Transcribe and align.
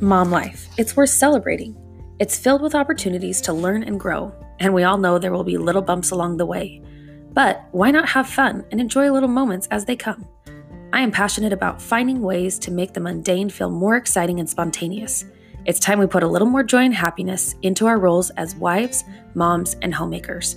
Mom 0.00 0.30
life, 0.30 0.68
it's 0.76 0.96
worth 0.96 1.10
celebrating. 1.10 1.76
It's 2.18 2.36
filled 2.36 2.62
with 2.62 2.74
opportunities 2.74 3.40
to 3.42 3.52
learn 3.52 3.84
and 3.84 3.98
grow, 3.98 4.34
and 4.58 4.74
we 4.74 4.82
all 4.82 4.98
know 4.98 5.18
there 5.18 5.32
will 5.32 5.44
be 5.44 5.56
little 5.56 5.82
bumps 5.82 6.10
along 6.10 6.36
the 6.36 6.46
way. 6.46 6.82
But 7.32 7.64
why 7.70 7.92
not 7.92 8.08
have 8.08 8.28
fun 8.28 8.64
and 8.72 8.80
enjoy 8.80 9.10
little 9.12 9.28
moments 9.28 9.68
as 9.70 9.84
they 9.84 9.94
come? 9.94 10.26
I 10.92 11.00
am 11.00 11.12
passionate 11.12 11.52
about 11.52 11.80
finding 11.80 12.22
ways 12.22 12.58
to 12.60 12.72
make 12.72 12.92
the 12.92 13.00
mundane 13.00 13.48
feel 13.48 13.70
more 13.70 13.96
exciting 13.96 14.40
and 14.40 14.50
spontaneous. 14.50 15.26
It's 15.64 15.78
time 15.78 16.00
we 16.00 16.06
put 16.06 16.24
a 16.24 16.28
little 16.28 16.48
more 16.48 16.64
joy 16.64 16.82
and 16.82 16.94
happiness 16.94 17.54
into 17.62 17.86
our 17.86 17.98
roles 17.98 18.30
as 18.30 18.56
wives, 18.56 19.04
moms, 19.34 19.76
and 19.80 19.94
homemakers. 19.94 20.56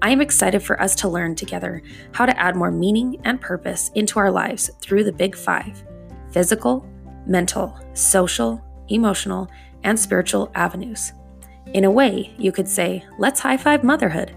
I 0.00 0.10
am 0.10 0.22
excited 0.22 0.62
for 0.62 0.80
us 0.80 0.94
to 0.96 1.08
learn 1.08 1.34
together 1.34 1.82
how 2.12 2.24
to 2.24 2.38
add 2.38 2.56
more 2.56 2.70
meaning 2.70 3.20
and 3.24 3.40
purpose 3.40 3.90
into 3.94 4.18
our 4.18 4.30
lives 4.30 4.70
through 4.80 5.04
the 5.04 5.12
Big 5.12 5.36
Five 5.36 5.84
physical, 6.32 6.86
mental, 7.26 7.78
social, 7.94 8.62
emotional, 8.88 9.48
and 9.84 9.98
spiritual 9.98 10.50
avenues. 10.54 11.12
In 11.74 11.84
a 11.84 11.90
way, 11.90 12.34
you 12.38 12.50
could 12.50 12.68
say, 12.68 13.04
let's 13.18 13.40
high 13.40 13.56
five 13.56 13.84
motherhood. 13.84 14.34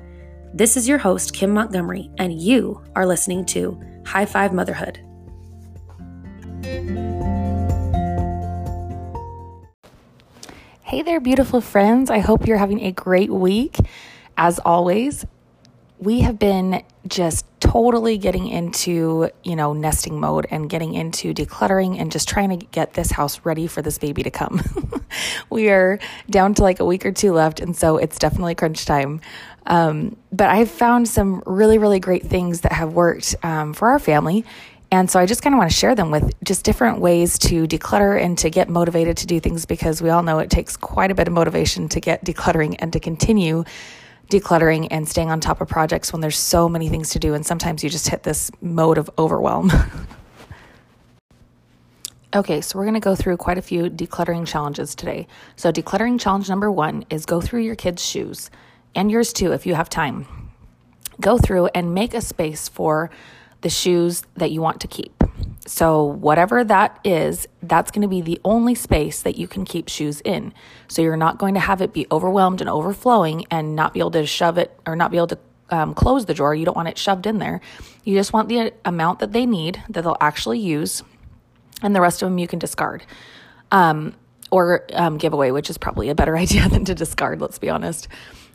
This 0.53 0.75
is 0.75 0.87
your 0.87 0.97
host, 0.97 1.33
Kim 1.33 1.51
Montgomery, 1.51 2.11
and 2.17 2.33
you 2.33 2.83
are 2.95 3.05
listening 3.05 3.45
to 3.45 3.81
High 4.05 4.25
Five 4.25 4.51
Motherhood. 4.51 4.99
Hey 10.83 11.03
there, 11.03 11.21
beautiful 11.21 11.61
friends. 11.61 12.09
I 12.09 12.19
hope 12.19 12.45
you're 12.45 12.57
having 12.57 12.81
a 12.81 12.91
great 12.91 13.31
week. 13.31 13.77
As 14.35 14.59
always, 14.59 15.25
we 16.01 16.21
have 16.21 16.39
been 16.39 16.83
just 17.07 17.45
totally 17.59 18.17
getting 18.17 18.47
into, 18.47 19.29
you 19.43 19.55
know, 19.55 19.71
nesting 19.71 20.19
mode 20.19 20.47
and 20.49 20.67
getting 20.67 20.95
into 20.95 21.31
decluttering 21.31 22.01
and 22.01 22.11
just 22.11 22.27
trying 22.27 22.49
to 22.49 22.65
get 22.65 22.93
this 22.93 23.11
house 23.11 23.41
ready 23.45 23.67
for 23.67 23.83
this 23.83 23.99
baby 23.99 24.23
to 24.23 24.31
come. 24.31 24.61
we 25.51 25.69
are 25.69 25.99
down 26.27 26.55
to 26.55 26.63
like 26.63 26.79
a 26.79 26.85
week 26.85 27.05
or 27.05 27.11
two 27.11 27.33
left, 27.33 27.59
and 27.59 27.77
so 27.77 27.97
it's 27.97 28.17
definitely 28.17 28.55
crunch 28.55 28.83
time. 28.85 29.21
Um, 29.67 30.17
but 30.31 30.49
I've 30.49 30.71
found 30.71 31.07
some 31.07 31.43
really, 31.45 31.77
really 31.77 31.99
great 31.99 32.25
things 32.25 32.61
that 32.61 32.71
have 32.71 32.93
worked 32.93 33.35
um, 33.43 33.73
for 33.73 33.91
our 33.91 33.99
family. 33.99 34.43
And 34.89 35.09
so 35.09 35.19
I 35.19 35.27
just 35.27 35.43
kind 35.43 35.53
of 35.53 35.59
want 35.59 35.69
to 35.69 35.77
share 35.77 35.93
them 35.93 36.09
with 36.09 36.33
just 36.43 36.65
different 36.65 36.99
ways 36.99 37.37
to 37.39 37.67
declutter 37.67 38.19
and 38.19 38.37
to 38.39 38.49
get 38.49 38.69
motivated 38.69 39.17
to 39.17 39.27
do 39.27 39.39
things 39.39 39.65
because 39.65 40.01
we 40.01 40.09
all 40.09 40.23
know 40.23 40.39
it 40.39 40.49
takes 40.49 40.75
quite 40.75 41.11
a 41.11 41.15
bit 41.15 41.27
of 41.27 41.33
motivation 41.33 41.87
to 41.89 42.01
get 42.01 42.25
decluttering 42.25 42.75
and 42.79 42.91
to 42.91 42.99
continue 42.99 43.63
decluttering 44.31 44.87
and 44.89 45.07
staying 45.07 45.29
on 45.29 45.39
top 45.39 45.61
of 45.61 45.67
projects 45.67 46.11
when 46.11 46.21
there's 46.21 46.37
so 46.37 46.69
many 46.69 46.89
things 46.89 47.09
to 47.09 47.19
do. 47.19 47.33
And 47.33 47.45
sometimes 47.45 47.83
you 47.83 47.89
just 47.89 48.07
hit 48.07 48.23
this 48.23 48.49
mode 48.61 48.97
of 48.97 49.09
overwhelm. 49.19 49.71
okay, 52.33 52.61
so 52.61 52.79
we're 52.79 52.85
going 52.85 52.95
to 52.95 53.01
go 53.01 53.13
through 53.13 53.37
quite 53.37 53.57
a 53.57 53.61
few 53.61 53.89
decluttering 53.89 54.47
challenges 54.47 54.95
today. 54.95 55.27
So, 55.57 55.71
decluttering 55.71 56.19
challenge 56.19 56.49
number 56.49 56.71
one 56.71 57.05
is 57.09 57.25
go 57.25 57.41
through 57.41 57.61
your 57.61 57.75
kids' 57.75 58.03
shoes 58.03 58.49
and 58.95 59.11
yours 59.11 59.33
too 59.33 59.51
if 59.51 59.65
you 59.65 59.75
have 59.75 59.89
time. 59.89 60.25
Go 61.19 61.37
through 61.37 61.67
and 61.75 61.93
make 61.93 62.13
a 62.13 62.21
space 62.21 62.69
for 62.69 63.11
the 63.59 63.69
shoes 63.69 64.23
that 64.37 64.49
you 64.49 64.61
want 64.61 64.81
to 64.81 64.87
keep. 64.87 65.23
So, 65.67 66.03
whatever 66.03 66.63
that 66.63 66.99
is, 67.03 67.47
that's 67.71 67.89
going 67.89 68.01
to 68.01 68.09
be 68.09 68.19
the 68.19 68.37
only 68.43 68.75
space 68.75 69.21
that 69.21 69.37
you 69.37 69.47
can 69.47 69.63
keep 69.63 69.87
shoes 69.87 70.19
in. 70.25 70.53
So, 70.89 71.01
you're 71.01 71.15
not 71.15 71.37
going 71.37 71.53
to 71.53 71.61
have 71.61 71.81
it 71.81 71.93
be 71.93 72.05
overwhelmed 72.11 72.59
and 72.59 72.69
overflowing 72.69 73.45
and 73.49 73.77
not 73.77 73.93
be 73.93 74.01
able 74.01 74.11
to 74.11 74.25
shove 74.25 74.57
it 74.57 74.77
or 74.85 74.97
not 74.97 75.09
be 75.09 75.15
able 75.15 75.27
to 75.27 75.39
um, 75.69 75.93
close 75.93 76.25
the 76.25 76.33
drawer. 76.33 76.53
You 76.53 76.65
don't 76.65 76.75
want 76.75 76.89
it 76.89 76.97
shoved 76.97 77.25
in 77.25 77.37
there. 77.37 77.61
You 78.03 78.13
just 78.15 78.33
want 78.33 78.49
the 78.49 78.73
amount 78.83 79.19
that 79.19 79.31
they 79.31 79.45
need 79.45 79.81
that 79.87 80.01
they'll 80.03 80.17
actually 80.19 80.59
use, 80.59 81.01
and 81.81 81.95
the 81.95 82.01
rest 82.01 82.21
of 82.21 82.29
them 82.29 82.37
you 82.39 82.47
can 82.47 82.59
discard. 82.59 83.05
Um, 83.71 84.15
or 84.51 84.85
um, 84.91 85.17
give 85.17 85.31
away, 85.31 85.53
which 85.53 85.69
is 85.69 85.77
probably 85.77 86.09
a 86.09 86.15
better 86.15 86.35
idea 86.45 86.67
than 86.67 86.83
to 86.83 86.93
discard, 86.93 87.39
let's 87.39 87.57
be 87.57 87.69
honest. 87.69 88.09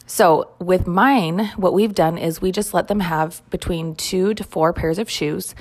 So, 0.07 0.51
with 0.61 0.87
mine, 0.87 1.47
what 1.57 1.73
we've 1.73 1.95
done 1.95 2.17
is 2.17 2.41
we 2.41 2.53
just 2.53 2.73
let 2.73 2.87
them 2.87 3.01
have 3.01 3.43
between 3.51 3.97
two 3.97 4.35
to 4.35 4.45
four 4.45 4.73
pairs 4.73 4.99
of 4.99 5.11
shoes 5.11 5.55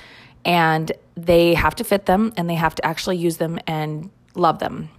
and 0.46 0.92
they 1.16 1.56
have 1.56 1.76
to 1.76 1.84
fit 1.84 2.06
them 2.06 2.32
and 2.38 2.50
they 2.50 2.56
have 2.56 2.76
to 2.76 2.86
actually 2.86 3.18
use 3.18 3.38
them 3.38 3.60
and 3.68 4.10
love 4.36 4.60
them. 4.60 4.90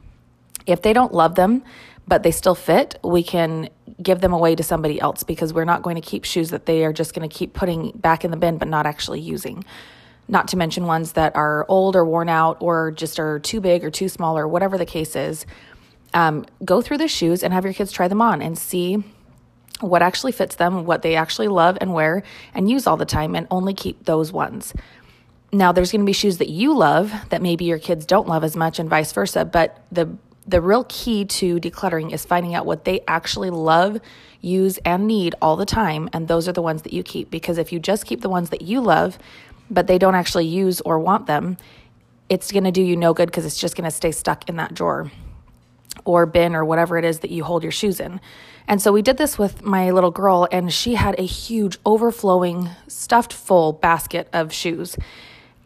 If 0.67 0.83
they 0.83 0.93
don't 0.93 1.15
love 1.15 1.37
them, 1.37 1.63
but 2.09 2.23
they 2.23 2.33
still 2.33 2.55
fit, 2.55 2.99
we 3.03 3.23
can 3.23 3.69
give 4.03 4.21
them 4.21 4.33
away 4.33 4.55
to 4.57 4.63
somebody 4.63 5.01
else 5.01 5.23
because 5.23 5.55
we're 5.55 5.65
not 5.65 5.83
going 5.83 5.97
to 5.97 6.03
keep 6.03 6.25
shoes 6.25 6.51
that 6.51 6.67
they 6.67 6.85
are 6.85 6.93
just 6.93 7.15
going 7.15 7.29
to 7.29 7.35
keep 7.35 7.53
putting 7.55 7.93
back 7.93 8.25
in 8.25 8.31
the 8.31 8.37
bin 8.37 8.59
but 8.59 8.69
not 8.69 8.87
actually 8.87 9.21
using. 9.21 9.65
Not 10.29 10.49
to 10.49 10.57
mention 10.57 10.87
ones 10.87 11.13
that 11.13 11.37
are 11.37 11.65
old 11.69 11.95
or 11.95 12.05
worn 12.05 12.29
out 12.29 12.59
or 12.61 12.91
just 12.91 13.21
are 13.21 13.39
too 13.39 13.61
big 13.61 13.85
or 13.85 13.91
too 13.91 14.09
small 14.09 14.37
or 14.37 14.49
whatever 14.49 14.77
the 14.77 14.87
case 14.87 15.15
is. 15.15 15.47
Um, 16.15 16.47
go 16.65 16.81
through 16.83 16.99
the 16.99 17.09
shoes 17.09 17.43
and 17.43 17.53
have 17.55 17.65
your 17.65 17.75
kids 17.75 17.93
try 17.93 18.09
them 18.09 18.21
on 18.23 18.43
and 18.43 18.59
see 18.59 19.05
what 19.81 20.03
actually 20.03 20.33
fits 20.33 20.57
them, 20.57 20.85
what 20.85 21.03
they 21.03 21.17
actually 21.17 21.49
love 21.49 21.77
and 21.81 21.93
wear 21.93 22.23
and 22.55 22.71
use 22.71 22.87
all 22.87 22.97
the 22.97 23.05
time, 23.05 23.35
and 23.35 23.47
only 23.51 23.75
keep 23.75 24.05
those 24.05 24.33
ones. 24.33 24.73
Now, 25.53 25.73
there's 25.73 25.93
going 25.93 26.01
to 26.01 26.07
be 26.07 26.13
shoes 26.13 26.39
that 26.39 26.49
you 26.49 26.77
love 26.77 27.13
that 27.31 27.41
maybe 27.41 27.65
your 27.65 27.79
kids 27.79 28.05
don't 28.05 28.29
love 28.29 28.45
as 28.45 28.57
much, 28.57 28.79
and 28.79 28.91
vice 28.91 29.13
versa. 29.13 29.45
But 29.45 29.81
the 29.93 30.17
the 30.47 30.61
real 30.61 30.85
key 30.89 31.25
to 31.25 31.59
decluttering 31.59 32.13
is 32.13 32.25
finding 32.25 32.55
out 32.55 32.65
what 32.65 32.85
they 32.85 33.01
actually 33.09 33.51
love, 33.51 34.01
use, 34.41 34.79
and 34.79 35.07
need 35.07 35.35
all 35.43 35.57
the 35.57 35.67
time, 35.67 36.09
and 36.13 36.29
those 36.29 36.49
are 36.49 36.53
the 36.53 36.63
ones 36.63 36.83
that 36.83 36.93
you 36.93 37.03
keep. 37.03 37.31
Because 37.31 37.59
if 37.59 37.73
you 37.73 37.81
just 37.81 38.07
keep 38.07 38.21
the 38.21 38.29
ones 38.29 38.51
that 38.51 38.63
you 38.63 38.81
love, 38.81 39.19
but 39.71 39.89
they 39.89 39.99
don't 39.99 40.15
actually 40.15 40.47
use 40.47 40.81
or 40.83 41.01
want 41.01 41.27
them, 41.27 41.57
it's 42.29 42.53
going 42.53 42.65
to 42.65 42.71
do 42.71 42.83
you 42.83 42.97
no 42.97 43.13
good 43.13 43.27
because 43.27 43.45
it's 43.45 43.59
just 43.59 43.77
going 43.77 43.85
to 43.85 43.91
stay 43.91 44.13
stuck 44.13 44.49
in 44.49 44.57
that 44.57 44.73
drawer 44.75 45.11
or 46.05 46.27
bin 46.27 46.55
or 46.55 46.65
whatever 46.65 46.97
it 46.97 47.05
is 47.05 47.21
that 47.21 47.31
you 47.31 47.43
hold 47.43 47.63
your 47.63 47.73
shoes 47.73 47.99
in. 47.99 48.21
And 48.69 48.81
so 48.81 48.93
we 48.93 49.03
did 49.03 49.17
this 49.17 49.39
with 49.39 49.65
my 49.65 49.91
little 49.91 50.11
girl, 50.11 50.47
and 50.53 50.73
she 50.73 50.95
had 50.95 51.19
a 51.19 51.25
huge, 51.25 51.79
overflowing, 51.85 52.71
stuffed 52.87 53.33
full 53.33 53.73
basket 53.73 54.29
of 54.33 54.53
shoes 54.53 54.97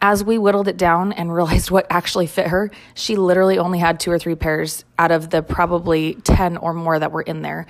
as 0.02 0.24
we 0.24 0.38
whittled 0.38 0.68
it 0.68 0.76
down 0.76 1.12
and 1.12 1.32
realized 1.34 1.70
what 1.70 1.86
actually 1.90 2.26
fit 2.26 2.48
her, 2.48 2.70
she 2.94 3.16
literally 3.16 3.58
only 3.58 3.78
had 3.78 4.00
two 4.00 4.10
or 4.10 4.18
three 4.18 4.34
pairs 4.34 4.84
out 4.98 5.10
of 5.10 5.30
the 5.30 5.42
probably 5.42 6.14
10 6.14 6.56
or 6.56 6.72
more 6.72 6.98
that 6.98 7.12
were 7.12 7.22
in 7.22 7.42
there. 7.42 7.66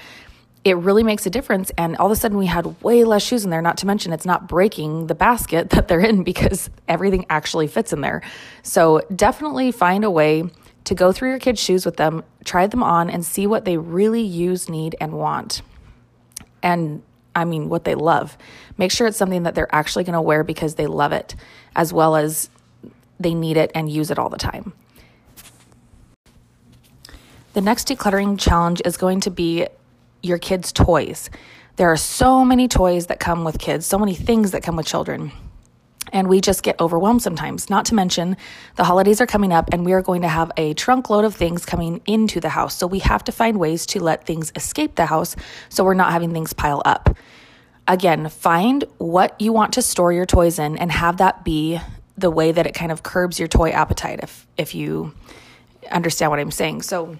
It 0.63 0.77
really 0.77 1.03
makes 1.03 1.25
a 1.25 1.31
difference. 1.31 1.71
And 1.79 1.97
all 1.97 2.07
of 2.07 2.13
a 2.13 2.17
sudden, 2.17 2.37
we 2.37 2.45
had 2.47 2.83
way 2.83 3.05
less 3.05 3.23
shoes 3.23 3.45
in 3.45 3.51
there, 3.51 3.63
not 3.63 3.79
to 3.79 3.87
mention 3.87 4.13
it's 4.13 4.27
not 4.27 4.47
breaking 4.47 5.07
the 5.07 5.15
basket 5.15 5.71
that 5.71 5.89
they're 5.89 6.01
in 6.01 6.23
because 6.23 6.69
everything 6.87 7.25
actually 7.31 7.67
fits 7.67 7.93
in 7.93 8.03
there. 8.03 8.23
So, 8.63 9.01
definitely 9.15 9.73
find 9.73 10.05
a 10.05 10.11
way 10.11 10.45
to 10.85 10.95
go 10.95 11.13
through 11.13 11.31
your 11.31 11.39
kids' 11.39 11.61
shoes 11.61 11.87
with 11.87 11.97
them, 11.97 12.25
try 12.45 12.67
them 12.67 12.83
on, 12.83 13.09
and 13.09 13.25
see 13.25 13.47
what 13.47 13.65
they 13.65 13.77
really 13.77 14.23
use, 14.23 14.69
need, 14.69 14.97
and 15.01 15.13
want. 15.13 15.63
And 16.63 17.03
I 17.35 17.45
mean, 17.45 17.69
what 17.69 17.85
they 17.85 17.95
love. 17.95 18.37
Make 18.77 18.91
sure 18.91 19.07
it's 19.07 19.17
something 19.17 19.45
that 19.45 19.55
they're 19.55 19.73
actually 19.75 20.05
going 20.05 20.15
to 20.15 20.21
wear 20.21 20.45
because 20.45 20.75
they 20.75 20.87
love 20.87 21.13
it, 21.13 21.35
as 21.77 21.93
well 21.93 22.17
as 22.17 22.51
they 23.19 23.35
need 23.35 23.57
it 23.57 23.71
and 23.75 23.89
use 23.89 24.11
it 24.11 24.19
all 24.19 24.29
the 24.29 24.39
time. 24.39 24.73
The 27.53 27.61
next 27.61 27.89
decluttering 27.89 28.39
challenge 28.39 28.81
is 28.85 28.97
going 28.97 29.21
to 29.21 29.31
be 29.31 29.67
your 30.23 30.39
kids' 30.39 30.73
toys. 30.73 31.31
There 31.77 31.91
are 31.91 31.97
so 31.97 32.45
many 32.45 32.69
toys 32.69 33.07
that 33.07 33.21
come 33.21 33.45
with 33.45 33.59
kids, 33.59 33.87
so 33.87 33.99
many 33.99 34.15
things 34.15 34.53
that 34.53 34.63
come 34.63 34.77
with 34.77 34.87
children. 34.87 35.33
And 36.13 36.29
we 36.29 36.41
just 36.41 36.63
get 36.63 36.81
overwhelmed 36.81 37.23
sometimes. 37.23 37.71
Not 37.71 37.85
to 37.87 37.95
mention, 37.95 38.37
the 38.77 38.85
holidays 38.85 39.21
are 39.21 39.27
coming 39.27 39.53
up 39.53 39.71
and 39.73 39.85
we 39.85 39.93
are 39.93 40.03
going 40.03 40.23
to 40.23 40.29
have 40.29 40.51
a 40.57 40.75
trunk 40.75 41.11
load 41.11 41.25
of 41.25 41.35
things 41.35 41.65
coming 41.65 42.01
into 42.07 42.41
the 42.41 42.49
house. 42.49 42.77
So 42.77 42.87
we 42.87 42.99
have 43.01 43.25
to 43.25 43.33
find 43.33 43.59
ways 43.59 43.87
to 43.87 44.03
let 44.03 44.27
things 44.27 44.53
escape 44.57 44.97
the 44.97 45.07
house 45.07 45.37
so 45.69 45.85
we're 45.85 45.95
not 45.95 46.13
having 46.13 46.33
things 46.33 46.53
pile 46.53 46.83
up. 46.85 47.17
Again, 47.87 48.29
find 48.29 48.85
what 48.99 49.41
you 49.41 49.53
want 49.53 49.73
to 49.75 49.83
store 49.83 50.13
your 50.13 50.27
toys 50.27 50.59
in 50.59 50.77
and 50.77 50.93
have 50.93 51.17
that 51.19 51.45
be 51.45 51.81
the 52.17 52.31
way 52.31 52.53
that 52.53 52.67
it 52.67 52.75
kind 52.75 52.93
of 52.93 53.03
curbs 53.03 53.39
your 53.39 53.49
toy 53.49 53.71
appetite 53.71 54.21
if 54.23 54.47
if 54.57 54.75
you 54.75 55.15
understand 55.91 56.31
what 56.31 56.39
I'm 56.39 56.51
saying. 56.51 56.83
So 56.83 57.17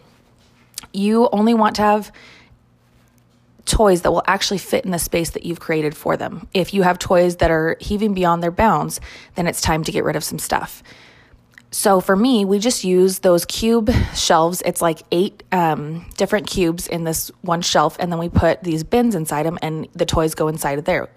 you 0.93 1.29
only 1.33 1.55
want 1.55 1.77
to 1.77 1.83
have 1.83 2.13
toys 3.71 4.03
that 4.03 4.11
will 4.11 4.25
actually 4.27 4.59
fit 4.59 4.85
in 4.85 4.91
the 4.91 4.99
space 4.99 5.31
that 5.31 5.45
you've 5.47 5.61
created 5.61 5.97
for 5.97 6.17
them. 6.17 6.49
If 6.53 6.75
you 6.75 6.83
have 6.83 6.99
toys 6.99 7.37
that 7.37 7.51
are 7.51 7.77
heaving 7.81 8.13
beyond 8.13 8.43
their 8.43 8.51
bounds, 8.51 9.01
then 9.37 9.47
it's 9.47 9.61
time 9.61 9.85
to 9.85 9.93
get 9.93 10.05
rid 10.05 10.17
of 10.17 10.25
some 10.25 10.39
stuff. 10.39 10.83
So 11.71 12.01
for 12.01 12.17
me, 12.17 12.45
we 12.45 12.59
just 12.59 12.83
use 12.83 13.21
those 13.21 13.45
cube 13.45 13.91
shelves. 14.15 14.61
It's 14.67 14.83
like 14.83 15.03
eight 15.13 15.45
um, 15.53 16.05
different 16.17 16.49
cubes 16.49 16.89
in 16.89 17.05
this 17.05 17.31
one 17.43 17.63
shelf, 17.63 17.97
and 18.01 18.11
then 18.11 18.19
we 18.19 18.29
put 18.29 18.65
these 18.65 18.83
bins 18.83 19.15
inside 19.15 19.47
them, 19.47 19.57
and 19.63 19.87
the 19.95 20.05
toys 20.05 20.35
go 20.35 20.49
inside 20.49 20.81
of 20.81 20.85
there. 20.85 21.09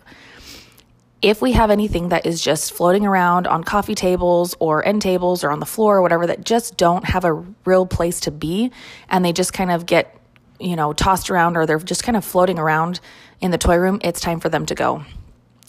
If 1.23 1.41
we 1.41 1.53
have 1.53 1.71
anything 1.71 2.09
that 2.09 2.25
is 2.25 2.39
just 2.39 2.73
floating 2.73 3.05
around 3.05 3.47
on 3.47 3.63
coffee 3.63 3.95
tables 3.95 4.55
or 4.59 4.85
end 4.85 5.01
tables 5.01 5.43
or 5.43 5.49
on 5.49 5.59
the 5.59 5.65
floor 5.65 5.97
or 5.97 6.01
whatever 6.03 6.27
that 6.27 6.45
just 6.45 6.77
don't 6.77 7.05
have 7.05 7.25
a 7.25 7.33
real 7.65 7.87
place 7.87 8.19
to 8.21 8.31
be, 8.31 8.71
and 9.09 9.25
they 9.25 9.33
just 9.33 9.53
kind 9.53 9.71
of 9.71 9.87
get 9.87 10.19
you 10.63 10.75
know, 10.75 10.93
tossed 10.93 11.29
around 11.29 11.57
or 11.57 11.65
they're 11.65 11.79
just 11.79 12.03
kind 12.03 12.15
of 12.15 12.23
floating 12.23 12.57
around 12.57 12.99
in 13.41 13.51
the 13.51 13.57
toy 13.57 13.75
room, 13.75 13.99
it's 14.03 14.19
time 14.19 14.39
for 14.39 14.49
them 14.49 14.65
to 14.65 14.75
go. 14.75 15.03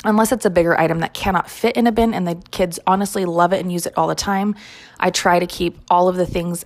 Unless 0.05 0.33
it's 0.33 0.45
a 0.45 0.51
bigger 0.51 0.79
item 0.79 1.01
that 1.01 1.15
cannot 1.15 1.51
fit 1.51 1.77
in 1.77 1.87
a 1.87 1.93
bin 1.93 2.13
and 2.15 2.27
the 2.27 2.37
kids 2.51 2.79
honestly 2.87 3.25
love 3.25 3.53
it 3.53 3.61
and 3.61 3.73
use 3.73 3.87
it 3.87 3.95
all 3.97 4.07
the 4.07 4.15
time, 4.15 4.55
I 5.01 5.11
try 5.11 5.39
to 5.39 5.47
keep 5.47 5.79
all 5.91 6.09
of 6.09 6.17
the 6.17 6.27
things 6.27 6.65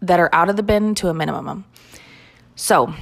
that 0.00 0.20
are 0.20 0.30
out 0.32 0.48
of 0.48 0.56
the 0.56 0.62
bin 0.62 0.94
to 0.96 1.08
a 1.08 1.14
minimum. 1.14 1.64
So, 2.56 2.94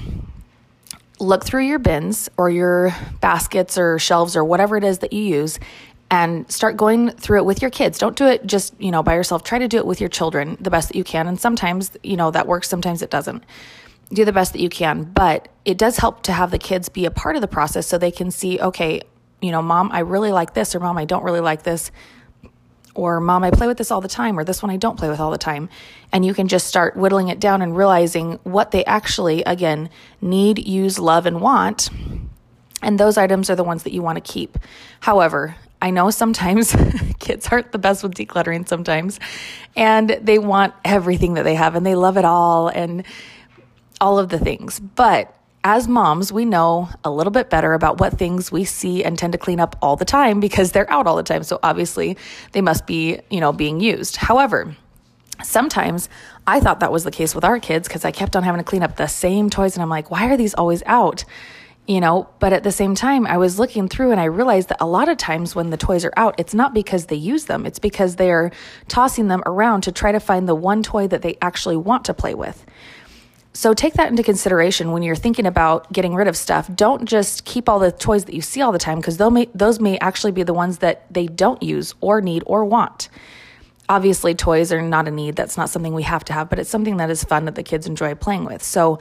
look 1.18 1.44
through 1.44 1.64
your 1.66 1.78
bins 1.78 2.28
or 2.36 2.50
your 2.50 2.94
baskets 3.20 3.76
or 3.76 3.98
shelves 3.98 4.36
or 4.36 4.44
whatever 4.44 4.76
it 4.76 4.84
is 4.84 4.98
that 4.98 5.12
you 5.12 5.22
use 5.22 5.58
and 6.10 6.50
start 6.50 6.76
going 6.76 7.10
through 7.10 7.38
it 7.38 7.44
with 7.44 7.62
your 7.62 7.70
kids. 7.70 7.98
Don't 7.98 8.16
do 8.16 8.26
it 8.26 8.46
just, 8.46 8.74
you 8.80 8.90
know, 8.90 9.02
by 9.02 9.14
yourself. 9.14 9.42
Try 9.42 9.58
to 9.58 9.68
do 9.68 9.78
it 9.78 9.86
with 9.86 10.00
your 10.00 10.08
children 10.08 10.56
the 10.60 10.70
best 10.70 10.88
that 10.88 10.96
you 10.96 11.04
can. 11.04 11.26
And 11.26 11.40
sometimes, 11.40 11.90
you 12.02 12.16
know, 12.16 12.30
that 12.30 12.46
works, 12.46 12.68
sometimes 12.68 13.02
it 13.02 13.10
doesn't. 13.10 13.42
Do 14.10 14.24
the 14.24 14.32
best 14.32 14.52
that 14.52 14.60
you 14.60 14.68
can, 14.68 15.04
but 15.04 15.48
it 15.64 15.78
does 15.78 15.96
help 15.96 16.22
to 16.24 16.32
have 16.32 16.50
the 16.50 16.58
kids 16.58 16.88
be 16.88 17.06
a 17.06 17.10
part 17.10 17.34
of 17.36 17.42
the 17.42 17.48
process 17.48 17.86
so 17.86 17.98
they 17.98 18.12
can 18.12 18.30
see, 18.30 18.60
okay, 18.60 19.02
you 19.40 19.50
know, 19.50 19.62
mom, 19.62 19.90
I 19.92 20.00
really 20.00 20.32
like 20.32 20.54
this, 20.54 20.74
or 20.74 20.80
mom, 20.80 20.96
I 20.96 21.04
don't 21.04 21.24
really 21.24 21.40
like 21.40 21.64
this, 21.64 21.90
or 22.94 23.20
mom, 23.20 23.44
I 23.44 23.50
play 23.50 23.66
with 23.66 23.76
this 23.76 23.90
all 23.90 24.00
the 24.00 24.08
time, 24.08 24.38
or 24.38 24.44
this 24.44 24.62
one 24.62 24.70
I 24.70 24.76
don't 24.76 24.96
play 24.96 25.08
with 25.08 25.20
all 25.20 25.30
the 25.30 25.38
time. 25.38 25.68
And 26.12 26.24
you 26.24 26.34
can 26.34 26.48
just 26.48 26.66
start 26.66 26.96
whittling 26.96 27.28
it 27.28 27.38
down 27.38 27.62
and 27.62 27.76
realizing 27.76 28.38
what 28.44 28.70
they 28.70 28.84
actually, 28.84 29.42
again, 29.42 29.90
need, 30.20 30.66
use, 30.66 30.98
love, 30.98 31.26
and 31.26 31.40
want. 31.40 31.90
And 32.82 32.98
those 32.98 33.18
items 33.18 33.50
are 33.50 33.56
the 33.56 33.64
ones 33.64 33.82
that 33.82 33.92
you 33.92 34.02
want 34.02 34.24
to 34.24 34.32
keep. 34.32 34.58
However, 35.00 35.56
I 35.80 35.90
know 35.90 36.10
sometimes 36.10 36.74
kids 37.18 37.48
aren't 37.48 37.72
the 37.72 37.78
best 37.78 38.02
with 38.02 38.14
decluttering 38.14 38.66
sometimes, 38.66 39.20
and 39.76 40.10
they 40.22 40.38
want 40.38 40.74
everything 40.84 41.34
that 41.34 41.42
they 41.42 41.54
have 41.54 41.74
and 41.74 41.84
they 41.84 41.94
love 41.94 42.16
it 42.16 42.24
all 42.24 42.68
and 42.68 43.04
all 44.00 44.18
of 44.18 44.28
the 44.28 44.38
things. 44.38 44.80
But 44.80 45.34
as 45.64 45.88
moms, 45.88 46.32
we 46.32 46.44
know 46.44 46.88
a 47.04 47.10
little 47.10 47.32
bit 47.32 47.50
better 47.50 47.74
about 47.74 47.98
what 47.98 48.18
things 48.18 48.52
we 48.52 48.64
see 48.64 49.02
and 49.02 49.18
tend 49.18 49.32
to 49.32 49.38
clean 49.38 49.58
up 49.58 49.76
all 49.82 49.96
the 49.96 50.04
time 50.04 50.38
because 50.38 50.72
they're 50.72 50.90
out 50.90 51.06
all 51.06 51.16
the 51.16 51.22
time. 51.22 51.42
So 51.42 51.58
obviously, 51.62 52.16
they 52.52 52.60
must 52.60 52.86
be, 52.86 53.20
you 53.30 53.40
know, 53.40 53.52
being 53.52 53.80
used. 53.80 54.16
However, 54.16 54.76
sometimes 55.42 56.08
I 56.46 56.60
thought 56.60 56.80
that 56.80 56.92
was 56.92 57.04
the 57.04 57.10
case 57.10 57.34
with 57.34 57.44
our 57.44 57.58
kids 57.58 57.88
because 57.88 58.04
I 58.04 58.12
kept 58.12 58.36
on 58.36 58.44
having 58.44 58.60
to 58.60 58.64
clean 58.64 58.82
up 58.82 58.96
the 58.96 59.08
same 59.08 59.50
toys 59.50 59.74
and 59.74 59.82
I'm 59.82 59.88
like, 59.88 60.10
why 60.10 60.28
are 60.28 60.36
these 60.36 60.54
always 60.54 60.82
out? 60.86 61.24
you 61.86 62.00
know, 62.00 62.28
but 62.40 62.52
at 62.52 62.64
the 62.64 62.72
same 62.72 62.94
time, 62.94 63.26
I 63.26 63.36
was 63.36 63.58
looking 63.58 63.88
through 63.88 64.10
and 64.10 64.20
I 64.20 64.24
realized 64.24 64.70
that 64.70 64.78
a 64.80 64.86
lot 64.86 65.08
of 65.08 65.18
times 65.18 65.54
when 65.54 65.70
the 65.70 65.76
toys 65.76 66.04
are 66.04 66.12
out, 66.16 66.34
it's 66.38 66.52
not 66.52 66.74
because 66.74 67.06
they 67.06 67.16
use 67.16 67.44
them, 67.44 67.64
it's 67.64 67.78
because 67.78 68.16
they're 68.16 68.50
tossing 68.88 69.28
them 69.28 69.42
around 69.46 69.82
to 69.82 69.92
try 69.92 70.10
to 70.10 70.18
find 70.18 70.48
the 70.48 70.54
one 70.54 70.82
toy 70.82 71.06
that 71.06 71.22
they 71.22 71.38
actually 71.40 71.76
want 71.76 72.04
to 72.06 72.14
play 72.14 72.34
with. 72.34 72.66
So 73.56 73.72
take 73.72 73.94
that 73.94 74.10
into 74.10 74.22
consideration 74.22 74.92
when 74.92 75.02
you're 75.02 75.16
thinking 75.16 75.46
about 75.46 75.90
getting 75.90 76.14
rid 76.14 76.28
of 76.28 76.36
stuff. 76.36 76.68
Don't 76.74 77.06
just 77.06 77.46
keep 77.46 77.70
all 77.70 77.78
the 77.78 77.90
toys 77.90 78.26
that 78.26 78.34
you 78.34 78.42
see 78.42 78.60
all 78.60 78.70
the 78.70 78.78
time 78.78 78.98
because 78.98 79.16
those 79.16 79.80
may 79.80 79.98
actually 79.98 80.32
be 80.32 80.42
the 80.42 80.52
ones 80.52 80.78
that 80.78 81.10
they 81.10 81.26
don't 81.26 81.62
use 81.62 81.94
or 82.02 82.20
need 82.20 82.42
or 82.44 82.66
want. 82.66 83.08
Obviously, 83.88 84.34
toys 84.34 84.72
are 84.72 84.82
not 84.82 85.08
a 85.08 85.10
need. 85.10 85.36
That's 85.36 85.56
not 85.56 85.70
something 85.70 85.94
we 85.94 86.02
have 86.02 86.22
to 86.26 86.34
have, 86.34 86.50
but 86.50 86.58
it's 86.58 86.68
something 86.68 86.98
that 86.98 87.08
is 87.08 87.24
fun 87.24 87.46
that 87.46 87.54
the 87.54 87.62
kids 87.62 87.86
enjoy 87.86 88.14
playing 88.14 88.44
with. 88.44 88.62
So 88.62 88.98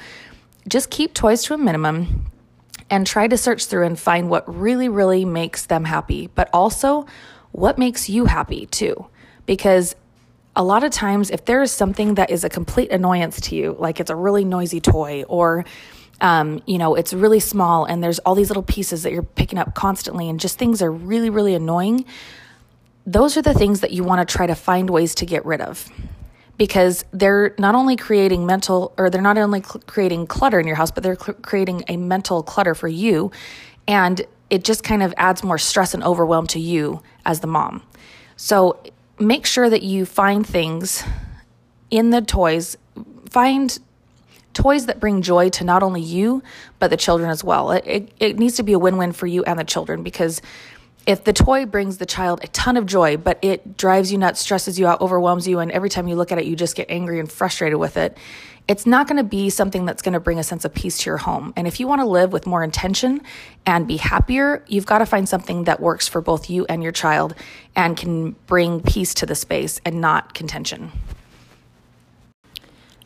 just 0.69 0.89
keep 0.89 1.13
toys 1.13 1.43
to 1.43 1.53
a 1.53 1.57
minimum 1.57 2.31
and 2.89 3.05
try 3.05 3.27
to 3.27 3.37
search 3.37 3.65
through 3.65 3.85
and 3.85 3.99
find 3.99 4.29
what 4.29 4.47
really, 4.47 4.87
really 4.87 5.25
makes 5.25 5.65
them 5.65 5.83
happy, 5.83 6.29
but 6.33 6.49
also 6.53 7.05
what 7.51 7.77
makes 7.77 8.07
you 8.07 8.23
happy 8.23 8.67
too. 8.67 9.05
Because 9.45 9.97
a 10.55 10.63
lot 10.63 10.83
of 10.83 10.91
times, 10.91 11.31
if 11.31 11.45
there 11.45 11.61
is 11.61 11.71
something 11.71 12.15
that 12.15 12.29
is 12.29 12.43
a 12.43 12.49
complete 12.49 12.91
annoyance 12.91 13.41
to 13.41 13.55
you, 13.55 13.75
like 13.77 13.99
it's 13.99 14.09
a 14.09 14.15
really 14.15 14.45
noisy 14.45 14.79
toy 14.79 15.23
or 15.27 15.65
um, 16.21 16.61
you 16.65 16.77
know, 16.77 16.95
it's 16.95 17.13
really 17.13 17.41
small 17.41 17.85
and 17.85 18.01
there's 18.01 18.19
all 18.19 18.35
these 18.35 18.49
little 18.49 18.63
pieces 18.63 19.03
that 19.03 19.11
you're 19.11 19.23
picking 19.23 19.59
up 19.59 19.75
constantly 19.75 20.29
and 20.29 20.39
just 20.39 20.57
things 20.57 20.81
are 20.81 20.91
really, 20.91 21.29
really 21.29 21.53
annoying. 21.53 22.05
Those 23.05 23.37
are 23.37 23.41
the 23.41 23.53
things 23.53 23.81
that 23.81 23.91
you 23.91 24.03
want 24.03 24.27
to 24.27 24.33
try 24.33 24.47
to 24.47 24.55
find 24.55 24.89
ways 24.89 25.13
to 25.15 25.25
get 25.25 25.45
rid 25.45 25.61
of 25.61 25.89
because 26.57 27.03
they're 27.11 27.53
not 27.59 27.75
only 27.75 27.97
creating 27.97 28.45
mental 28.45 28.93
or 28.97 29.09
they're 29.09 29.21
not 29.21 29.37
only 29.37 29.61
cl- 29.61 29.83
creating 29.85 30.25
clutter 30.25 30.59
in 30.59 30.65
your 30.65 30.77
house, 30.77 30.89
but 30.89 31.03
they're 31.03 31.19
cl- 31.19 31.37
creating 31.41 31.83
a 31.89 31.97
mental 31.97 32.41
clutter 32.43 32.73
for 32.73 32.87
you. 32.87 33.29
And 33.87 34.21
it 34.49 34.63
just 34.63 34.83
kind 34.83 35.03
of 35.03 35.13
adds 35.17 35.43
more 35.43 35.57
stress 35.57 35.93
and 35.93 36.03
overwhelm 36.03 36.47
to 36.47 36.59
you 36.59 37.01
as 37.25 37.41
the 37.41 37.47
mom. 37.47 37.83
So 38.37 38.79
make 39.19 39.45
sure 39.45 39.69
that 39.69 39.83
you 39.83 40.05
find 40.05 40.45
things 40.45 41.03
in 41.89 42.09
the 42.09 42.21
toys, 42.21 42.77
find 43.29 43.77
toys 44.53 44.85
that 44.87 44.99
bring 44.99 45.21
joy 45.21 45.49
to 45.49 45.63
not 45.63 45.83
only 45.83 46.01
you, 46.01 46.41
but 46.79 46.89
the 46.89 46.97
children 46.97 47.29
as 47.29 47.43
well. 47.43 47.71
It, 47.71 47.83
it, 47.85 48.11
it 48.19 48.39
needs 48.39 48.55
to 48.55 48.63
be 48.63 48.73
a 48.73 48.79
win 48.79 48.97
win 48.97 49.11
for 49.11 49.27
you 49.27 49.43
and 49.43 49.59
the 49.59 49.63
children 49.63 50.01
because 50.03 50.41
if 51.05 51.23
the 51.23 51.33
toy 51.33 51.65
brings 51.65 51.97
the 51.97 52.05
child 52.05 52.39
a 52.43 52.47
ton 52.47 52.77
of 52.77 52.85
joy, 52.85 53.17
but 53.17 53.37
it 53.43 53.77
drives 53.77 54.11
you 54.11 54.17
nuts, 54.17 54.39
stresses 54.39 54.79
you 54.79 54.87
out, 54.87 55.01
overwhelms 55.01 55.47
you, 55.47 55.59
and 55.59 55.71
every 55.71 55.89
time 55.89 56.07
you 56.07 56.15
look 56.15 56.31
at 56.31 56.39
it, 56.39 56.45
you 56.45 56.55
just 56.55 56.75
get 56.75 56.89
angry 56.89 57.19
and 57.19 57.31
frustrated 57.31 57.77
with 57.77 57.95
it, 57.95 58.17
it's 58.67 58.85
not 58.85 59.07
going 59.07 59.17
to 59.17 59.23
be 59.23 59.49
something 59.49 59.85
that's 59.85 60.01
going 60.01 60.13
to 60.13 60.19
bring 60.19 60.39
a 60.39 60.43
sense 60.43 60.65
of 60.65 60.73
peace 60.73 60.97
to 60.99 61.09
your 61.09 61.17
home. 61.17 61.53
And 61.55 61.67
if 61.67 61.79
you 61.79 61.87
want 61.87 62.01
to 62.01 62.07
live 62.07 62.33
with 62.33 62.47
more 62.47 62.63
intention 62.63 63.21
and 63.65 63.87
be 63.87 63.97
happier, 63.97 64.63
you've 64.67 64.87
got 64.87 64.99
to 64.99 65.05
find 65.05 65.29
something 65.29 65.65
that 65.65 65.79
works 65.79 66.07
for 66.07 66.21
both 66.21 66.49
you 66.49 66.65
and 66.67 66.81
your 66.81 66.91
child 66.91 67.35
and 67.75 67.95
can 67.95 68.31
bring 68.47 68.81
peace 68.81 69.13
to 69.15 69.25
the 69.25 69.35
space 69.35 69.79
and 69.85 70.01
not 70.01 70.33
contention. 70.33 70.91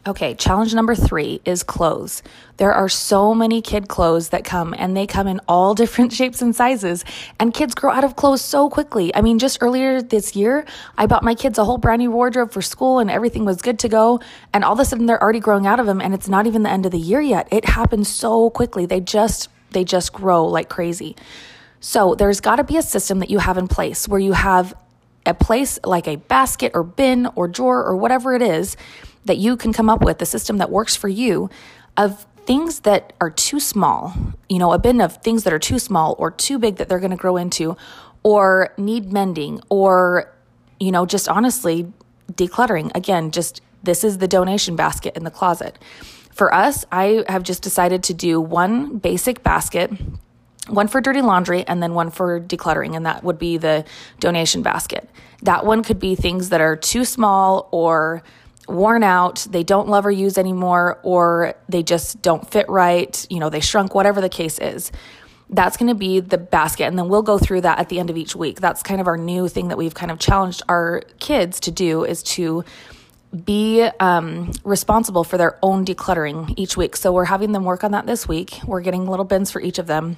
Okay, 0.09 0.33
challenge 0.33 0.73
number 0.73 0.95
three 0.95 1.39
is 1.45 1.61
clothes. 1.61 2.23
There 2.57 2.73
are 2.73 2.89
so 2.89 3.35
many 3.35 3.61
kid 3.61 3.87
clothes 3.87 4.29
that 4.29 4.43
come 4.43 4.73
and 4.75 4.97
they 4.97 5.05
come 5.05 5.27
in 5.27 5.39
all 5.47 5.75
different 5.81 6.11
shapes 6.13 6.41
and 6.41 6.55
sizes, 6.55 7.05
and 7.39 7.53
kids 7.53 7.75
grow 7.75 7.91
out 7.91 8.03
of 8.03 8.15
clothes 8.15 8.41
so 8.41 8.71
quickly. 8.71 9.13
I 9.13 9.21
mean, 9.21 9.37
just 9.37 9.59
earlier 9.61 10.01
this 10.01 10.35
year, 10.35 10.65
I 10.97 11.05
bought 11.05 11.21
my 11.21 11.35
kids 11.35 11.59
a 11.59 11.63
whole 11.63 11.77
brand 11.77 11.99
new 11.99 12.09
wardrobe 12.09 12.51
for 12.51 12.63
school 12.63 12.97
and 12.97 13.11
everything 13.11 13.45
was 13.45 13.61
good 13.61 13.77
to 13.79 13.87
go. 13.87 14.19
And 14.51 14.63
all 14.63 14.73
of 14.73 14.79
a 14.79 14.85
sudden, 14.85 15.05
they're 15.05 15.21
already 15.21 15.41
growing 15.41 15.67
out 15.67 15.79
of 15.79 15.85
them, 15.85 16.01
and 16.01 16.15
it's 16.15 16.27
not 16.27 16.47
even 16.47 16.63
the 16.63 16.71
end 16.71 16.87
of 16.87 16.91
the 16.91 16.97
year 16.97 17.21
yet. 17.21 17.47
It 17.51 17.65
happens 17.65 18.07
so 18.07 18.49
quickly. 18.49 18.87
They 18.87 19.01
just, 19.01 19.47
they 19.73 19.83
just 19.83 20.11
grow 20.11 20.43
like 20.43 20.69
crazy. 20.69 21.17
So 21.81 22.15
there's 22.15 22.41
got 22.41 22.55
to 22.55 22.63
be 22.63 22.77
a 22.77 22.81
system 22.81 23.19
that 23.19 23.29
you 23.29 23.37
have 23.37 23.59
in 23.59 23.67
place 23.67 24.07
where 24.07 24.19
you 24.19 24.33
have 24.33 24.73
a 25.27 25.35
place 25.35 25.77
like 25.83 26.07
a 26.07 26.15
basket 26.15 26.71
or 26.73 26.81
bin 26.81 27.27
or 27.35 27.47
drawer 27.47 27.83
or 27.83 27.95
whatever 27.95 28.33
it 28.33 28.41
is 28.41 28.75
that 29.25 29.37
you 29.37 29.57
can 29.57 29.73
come 29.73 29.89
up 29.89 30.01
with, 30.01 30.17
the 30.19 30.25
system 30.25 30.57
that 30.57 30.69
works 30.69 30.95
for 30.95 31.07
you, 31.07 31.49
of 31.97 32.25
things 32.45 32.81
that 32.81 33.13
are 33.21 33.29
too 33.29 33.59
small, 33.59 34.13
you 34.47 34.57
know, 34.57 34.71
a 34.71 34.79
bin 34.79 35.01
of 35.01 35.17
things 35.17 35.43
that 35.43 35.53
are 35.53 35.59
too 35.59 35.77
small 35.77 36.15
or 36.17 36.31
too 36.31 36.57
big 36.57 36.77
that 36.77 36.89
they're 36.89 36.99
going 36.99 37.11
to 37.11 37.17
grow 37.17 37.37
into, 37.37 37.77
or 38.23 38.73
need 38.77 39.11
mending, 39.11 39.61
or, 39.69 40.33
you 40.79 40.91
know, 40.91 41.05
just 41.05 41.27
honestly 41.27 41.91
decluttering. 42.31 42.91
Again, 42.95 43.31
just 43.31 43.61
this 43.83 44.03
is 44.03 44.17
the 44.17 44.27
donation 44.27 44.75
basket 44.75 45.15
in 45.15 45.23
the 45.23 45.31
closet. 45.31 45.77
For 46.31 46.53
us, 46.53 46.85
I 46.91 47.23
have 47.27 47.43
just 47.43 47.61
decided 47.61 48.03
to 48.03 48.13
do 48.13 48.39
one 48.41 48.97
basic 48.97 49.43
basket 49.43 49.91
one 50.69 50.87
for 50.87 51.01
dirty 51.01 51.21
laundry 51.21 51.65
and 51.67 51.81
then 51.81 51.93
one 51.93 52.11
for 52.11 52.39
decluttering, 52.39 52.95
and 52.95 53.05
that 53.05 53.23
would 53.23 53.39
be 53.39 53.57
the 53.57 53.85
donation 54.19 54.61
basket. 54.61 55.09
That 55.41 55.65
one 55.65 55.83
could 55.83 55.99
be 55.99 56.15
things 56.15 56.49
that 56.49 56.61
are 56.61 56.75
too 56.75 57.05
small 57.05 57.67
or 57.71 58.23
worn 58.69 59.03
out, 59.03 59.47
they 59.49 59.63
don't 59.63 59.87
love 59.87 60.05
or 60.05 60.11
use 60.11 60.37
anymore, 60.37 60.99
or 61.03 61.55
they 61.67 61.83
just 61.83 62.21
don't 62.21 62.49
fit 62.49 62.69
right, 62.69 63.25
you 63.29 63.39
know, 63.39 63.49
they 63.49 63.59
shrunk, 63.59 63.95
whatever 63.95 64.21
the 64.21 64.29
case 64.29 64.59
is. 64.59 64.91
That's 65.49 65.77
going 65.77 65.89
to 65.89 65.95
be 65.95 66.19
the 66.19 66.37
basket. 66.37 66.85
And 66.85 66.97
then 66.97 67.09
we'll 67.09 67.23
go 67.23 67.39
through 67.39 67.61
that 67.61 67.79
at 67.79 67.89
the 67.89 67.99
end 67.99 68.09
of 68.09 68.17
each 68.17 68.35
week. 68.35 68.59
That's 68.61 68.83
kind 68.83 69.01
of 69.01 69.07
our 69.07 69.17
new 69.17 69.47
thing 69.47 69.69
that 69.69 69.77
we've 69.77 69.95
kind 69.95 70.11
of 70.11 70.19
challenged 70.19 70.61
our 70.69 71.01
kids 71.19 71.59
to 71.61 71.71
do 71.71 72.03
is 72.03 72.21
to 72.23 72.63
be 73.45 73.83
um, 73.99 74.51
responsible 74.63 75.23
for 75.23 75.37
their 75.37 75.57
own 75.61 75.85
decluttering 75.85 76.53
each 76.57 76.77
week. 76.77 76.95
So 76.95 77.11
we're 77.11 77.25
having 77.25 77.51
them 77.51 77.63
work 77.63 77.83
on 77.83 77.91
that 77.91 78.05
this 78.05 78.27
week. 78.27 78.59
We're 78.65 78.81
getting 78.81 79.07
little 79.07 79.25
bins 79.25 79.51
for 79.51 79.61
each 79.61 79.79
of 79.79 79.87
them 79.87 80.17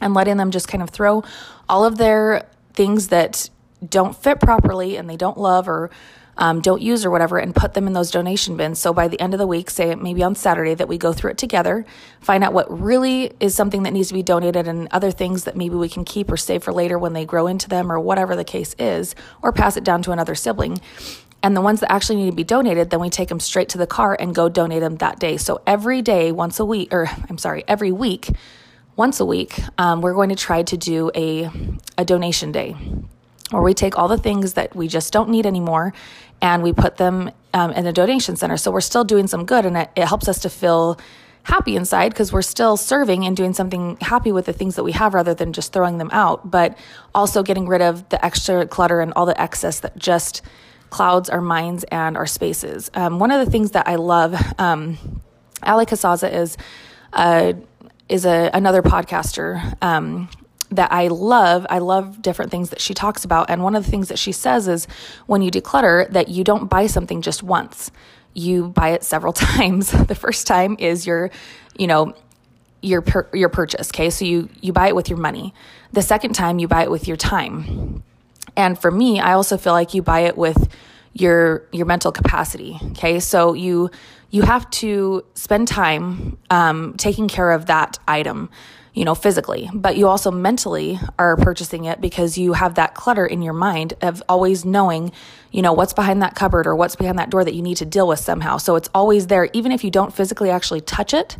and 0.00 0.14
letting 0.14 0.36
them 0.36 0.50
just 0.50 0.68
kind 0.68 0.82
of 0.82 0.90
throw 0.90 1.24
all 1.68 1.84
of 1.84 1.96
their 1.98 2.48
things 2.72 3.08
that 3.08 3.48
don't 3.88 4.16
fit 4.16 4.40
properly 4.40 4.96
and 4.96 5.08
they 5.08 5.16
don't 5.16 5.38
love 5.38 5.68
or 5.68 5.90
um, 6.36 6.60
don't 6.60 6.82
use 6.82 7.04
or 7.04 7.10
whatever 7.10 7.38
and 7.38 7.54
put 7.54 7.74
them 7.74 7.86
in 7.86 7.92
those 7.92 8.10
donation 8.10 8.56
bins. 8.56 8.78
So 8.78 8.92
by 8.92 9.08
the 9.08 9.20
end 9.20 9.34
of 9.34 9.38
the 9.38 9.46
week, 9.46 9.70
say 9.70 9.94
maybe 9.94 10.22
on 10.22 10.34
Saturday, 10.34 10.74
that 10.74 10.88
we 10.88 10.98
go 10.98 11.12
through 11.12 11.32
it 11.32 11.38
together, 11.38 11.84
find 12.20 12.42
out 12.44 12.52
what 12.52 12.66
really 12.70 13.32
is 13.40 13.54
something 13.54 13.82
that 13.84 13.92
needs 13.92 14.08
to 14.08 14.14
be 14.14 14.22
donated 14.22 14.66
and 14.66 14.88
other 14.90 15.10
things 15.10 15.44
that 15.44 15.56
maybe 15.56 15.74
we 15.74 15.88
can 15.88 16.04
keep 16.04 16.30
or 16.30 16.36
save 16.36 16.64
for 16.64 16.72
later 16.72 16.98
when 16.98 17.12
they 17.12 17.24
grow 17.24 17.46
into 17.46 17.68
them 17.68 17.90
or 17.90 18.00
whatever 18.00 18.36
the 18.36 18.44
case 18.44 18.74
is, 18.78 19.14
or 19.42 19.52
pass 19.52 19.76
it 19.76 19.84
down 19.84 20.02
to 20.02 20.12
another 20.12 20.34
sibling. 20.34 20.78
And 21.42 21.54
the 21.54 21.60
ones 21.60 21.80
that 21.80 21.92
actually 21.92 22.16
need 22.16 22.30
to 22.30 22.36
be 22.36 22.44
donated, 22.44 22.88
then 22.88 23.00
we 23.00 23.10
take 23.10 23.28
them 23.28 23.40
straight 23.40 23.68
to 23.70 23.78
the 23.78 23.86
car 23.86 24.16
and 24.18 24.34
go 24.34 24.48
donate 24.48 24.80
them 24.80 24.96
that 24.96 25.18
day. 25.20 25.36
So 25.36 25.60
every 25.66 26.00
day, 26.00 26.32
once 26.32 26.58
a 26.58 26.64
week, 26.64 26.92
or 26.92 27.06
I'm 27.28 27.36
sorry, 27.36 27.64
every 27.68 27.92
week, 27.92 28.30
once 28.96 29.20
a 29.20 29.26
week, 29.26 29.60
um, 29.76 30.00
we're 30.00 30.14
going 30.14 30.30
to 30.30 30.36
try 30.36 30.62
to 30.62 30.76
do 30.78 31.10
a, 31.14 31.50
a 31.98 32.04
donation 32.04 32.50
day 32.50 32.76
where 33.54 33.62
we 33.62 33.74
take 33.74 33.96
all 33.96 34.08
the 34.08 34.18
things 34.18 34.54
that 34.54 34.74
we 34.76 34.88
just 34.88 35.12
don't 35.12 35.30
need 35.30 35.46
anymore 35.46 35.94
and 36.42 36.62
we 36.62 36.72
put 36.72 36.96
them 36.96 37.30
um, 37.54 37.70
in 37.72 37.86
a 37.86 37.92
donation 37.92 38.36
center. 38.36 38.56
So 38.56 38.70
we're 38.70 38.80
still 38.80 39.04
doing 39.04 39.26
some 39.26 39.46
good 39.46 39.64
and 39.64 39.76
it, 39.76 39.90
it 39.96 40.06
helps 40.06 40.28
us 40.28 40.40
to 40.40 40.50
feel 40.50 40.98
happy 41.44 41.76
inside 41.76 42.08
because 42.08 42.32
we're 42.32 42.42
still 42.42 42.76
serving 42.76 43.24
and 43.26 43.36
doing 43.36 43.52
something 43.52 43.96
happy 44.00 44.32
with 44.32 44.46
the 44.46 44.52
things 44.52 44.76
that 44.76 44.82
we 44.82 44.92
have 44.92 45.14
rather 45.14 45.34
than 45.34 45.52
just 45.52 45.72
throwing 45.72 45.98
them 45.98 46.08
out, 46.12 46.50
but 46.50 46.76
also 47.14 47.42
getting 47.42 47.68
rid 47.68 47.82
of 47.82 48.08
the 48.08 48.22
extra 48.24 48.66
clutter 48.66 49.00
and 49.00 49.12
all 49.14 49.26
the 49.26 49.40
excess 49.40 49.80
that 49.80 49.96
just 49.96 50.42
clouds, 50.90 51.28
our 51.28 51.40
minds, 51.40 51.84
and 51.84 52.16
our 52.16 52.26
spaces. 52.26 52.90
Um, 52.94 53.18
one 53.18 53.30
of 53.30 53.44
the 53.44 53.50
things 53.50 53.72
that 53.72 53.86
I 53.88 53.96
love, 53.96 54.34
um, 54.58 55.20
Allie 55.62 55.86
Casazza 55.86 56.32
is 56.32 56.56
uh, 57.12 57.54
is 58.08 58.26
a, 58.26 58.50
another 58.52 58.82
podcaster 58.82 59.76
um, 59.82 60.28
that 60.76 60.92
I 60.92 61.08
love. 61.08 61.66
I 61.70 61.78
love 61.78 62.22
different 62.22 62.50
things 62.50 62.70
that 62.70 62.80
she 62.80 62.94
talks 62.94 63.24
about, 63.24 63.50
and 63.50 63.62
one 63.62 63.74
of 63.74 63.84
the 63.84 63.90
things 63.90 64.08
that 64.08 64.18
she 64.18 64.32
says 64.32 64.68
is 64.68 64.86
when 65.26 65.42
you 65.42 65.50
declutter 65.50 66.08
that 66.10 66.28
you 66.28 66.44
don't 66.44 66.66
buy 66.68 66.86
something 66.86 67.22
just 67.22 67.42
once. 67.42 67.90
You 68.34 68.68
buy 68.68 68.90
it 68.90 69.04
several 69.04 69.32
times. 69.48 69.90
the 69.90 70.14
first 70.14 70.46
time 70.46 70.76
is 70.78 71.06
your, 71.06 71.30
you 71.76 71.86
know, 71.86 72.14
your 72.82 73.00
per, 73.00 73.28
your 73.32 73.48
purchase. 73.48 73.90
Okay, 73.90 74.10
so 74.10 74.24
you 74.24 74.48
you 74.60 74.72
buy 74.72 74.88
it 74.88 74.96
with 74.96 75.08
your 75.08 75.18
money. 75.18 75.54
The 75.92 76.02
second 76.02 76.34
time 76.34 76.58
you 76.58 76.68
buy 76.68 76.82
it 76.82 76.90
with 76.90 77.08
your 77.08 77.16
time. 77.16 78.02
And 78.56 78.78
for 78.78 78.90
me, 78.90 79.20
I 79.20 79.32
also 79.32 79.56
feel 79.56 79.72
like 79.72 79.94
you 79.94 80.02
buy 80.02 80.20
it 80.20 80.36
with 80.36 80.68
your 81.14 81.66
your 81.72 81.86
mental 81.86 82.12
capacity. 82.12 82.78
Okay, 82.90 83.20
so 83.20 83.54
you 83.54 83.90
you 84.30 84.42
have 84.42 84.68
to 84.70 85.24
spend 85.34 85.68
time 85.68 86.36
um, 86.50 86.94
taking 86.96 87.28
care 87.28 87.52
of 87.52 87.66
that 87.66 87.98
item 88.06 88.50
you 88.94 89.04
know, 89.04 89.14
physically, 89.16 89.68
but 89.74 89.96
you 89.96 90.06
also 90.06 90.30
mentally 90.30 91.00
are 91.18 91.36
purchasing 91.36 91.84
it 91.84 92.00
because 92.00 92.38
you 92.38 92.52
have 92.52 92.76
that 92.76 92.94
clutter 92.94 93.26
in 93.26 93.42
your 93.42 93.52
mind 93.52 93.94
of 94.02 94.22
always 94.28 94.64
knowing, 94.64 95.10
you 95.50 95.62
know, 95.62 95.72
what's 95.72 95.92
behind 95.92 96.22
that 96.22 96.36
cupboard 96.36 96.64
or 96.64 96.76
what's 96.76 96.94
behind 96.94 97.18
that 97.18 97.28
door 97.28 97.44
that 97.44 97.54
you 97.54 97.62
need 97.62 97.76
to 97.76 97.84
deal 97.84 98.06
with 98.06 98.20
somehow. 98.20 98.56
So 98.56 98.76
it's 98.76 98.88
always 98.94 99.26
there, 99.26 99.48
even 99.52 99.72
if 99.72 99.82
you 99.82 99.90
don't 99.90 100.14
physically 100.14 100.48
actually 100.48 100.80
touch 100.80 101.12
it, 101.12 101.36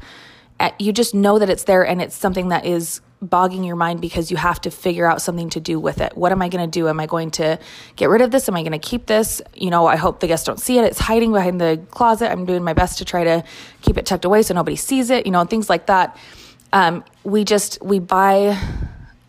eh, 0.58 0.72
you 0.80 0.92
just 0.92 1.14
know 1.14 1.38
that 1.38 1.48
it's 1.48 1.62
there 1.62 1.86
and 1.86 2.02
it's 2.02 2.16
something 2.16 2.48
that 2.48 2.66
is 2.66 3.00
bogging 3.26 3.64
your 3.64 3.76
mind 3.76 4.00
because 4.00 4.30
you 4.30 4.36
have 4.36 4.60
to 4.62 4.70
figure 4.70 5.06
out 5.06 5.22
something 5.22 5.50
to 5.50 5.60
do 5.60 5.80
with 5.80 6.00
it. 6.00 6.16
What 6.16 6.32
am 6.32 6.42
I 6.42 6.48
going 6.48 6.68
to 6.68 6.70
do? 6.70 6.88
Am 6.88 7.00
I 7.00 7.06
going 7.06 7.30
to 7.32 7.58
get 7.96 8.08
rid 8.08 8.20
of 8.20 8.30
this? 8.30 8.48
Am 8.48 8.56
I 8.56 8.62
going 8.62 8.72
to 8.72 8.78
keep 8.78 9.06
this? 9.06 9.42
You 9.54 9.70
know, 9.70 9.86
I 9.86 9.96
hope 9.96 10.20
the 10.20 10.26
guests 10.26 10.46
don't 10.46 10.60
see 10.60 10.78
it. 10.78 10.84
It's 10.84 10.98
hiding 10.98 11.32
behind 11.32 11.60
the 11.60 11.80
closet. 11.90 12.30
I'm 12.30 12.44
doing 12.44 12.62
my 12.62 12.72
best 12.72 12.98
to 12.98 13.04
try 13.04 13.24
to 13.24 13.44
keep 13.82 13.98
it 13.98 14.06
tucked 14.06 14.24
away 14.24 14.42
so 14.42 14.54
nobody 14.54 14.76
sees 14.76 15.10
it, 15.10 15.26
you 15.26 15.32
know, 15.32 15.40
and 15.40 15.50
things 15.50 15.68
like 15.68 15.86
that 15.86 16.16
um, 16.74 17.04
we 17.22 17.44
just 17.44 17.78
we 17.80 18.00
buy 18.00 18.60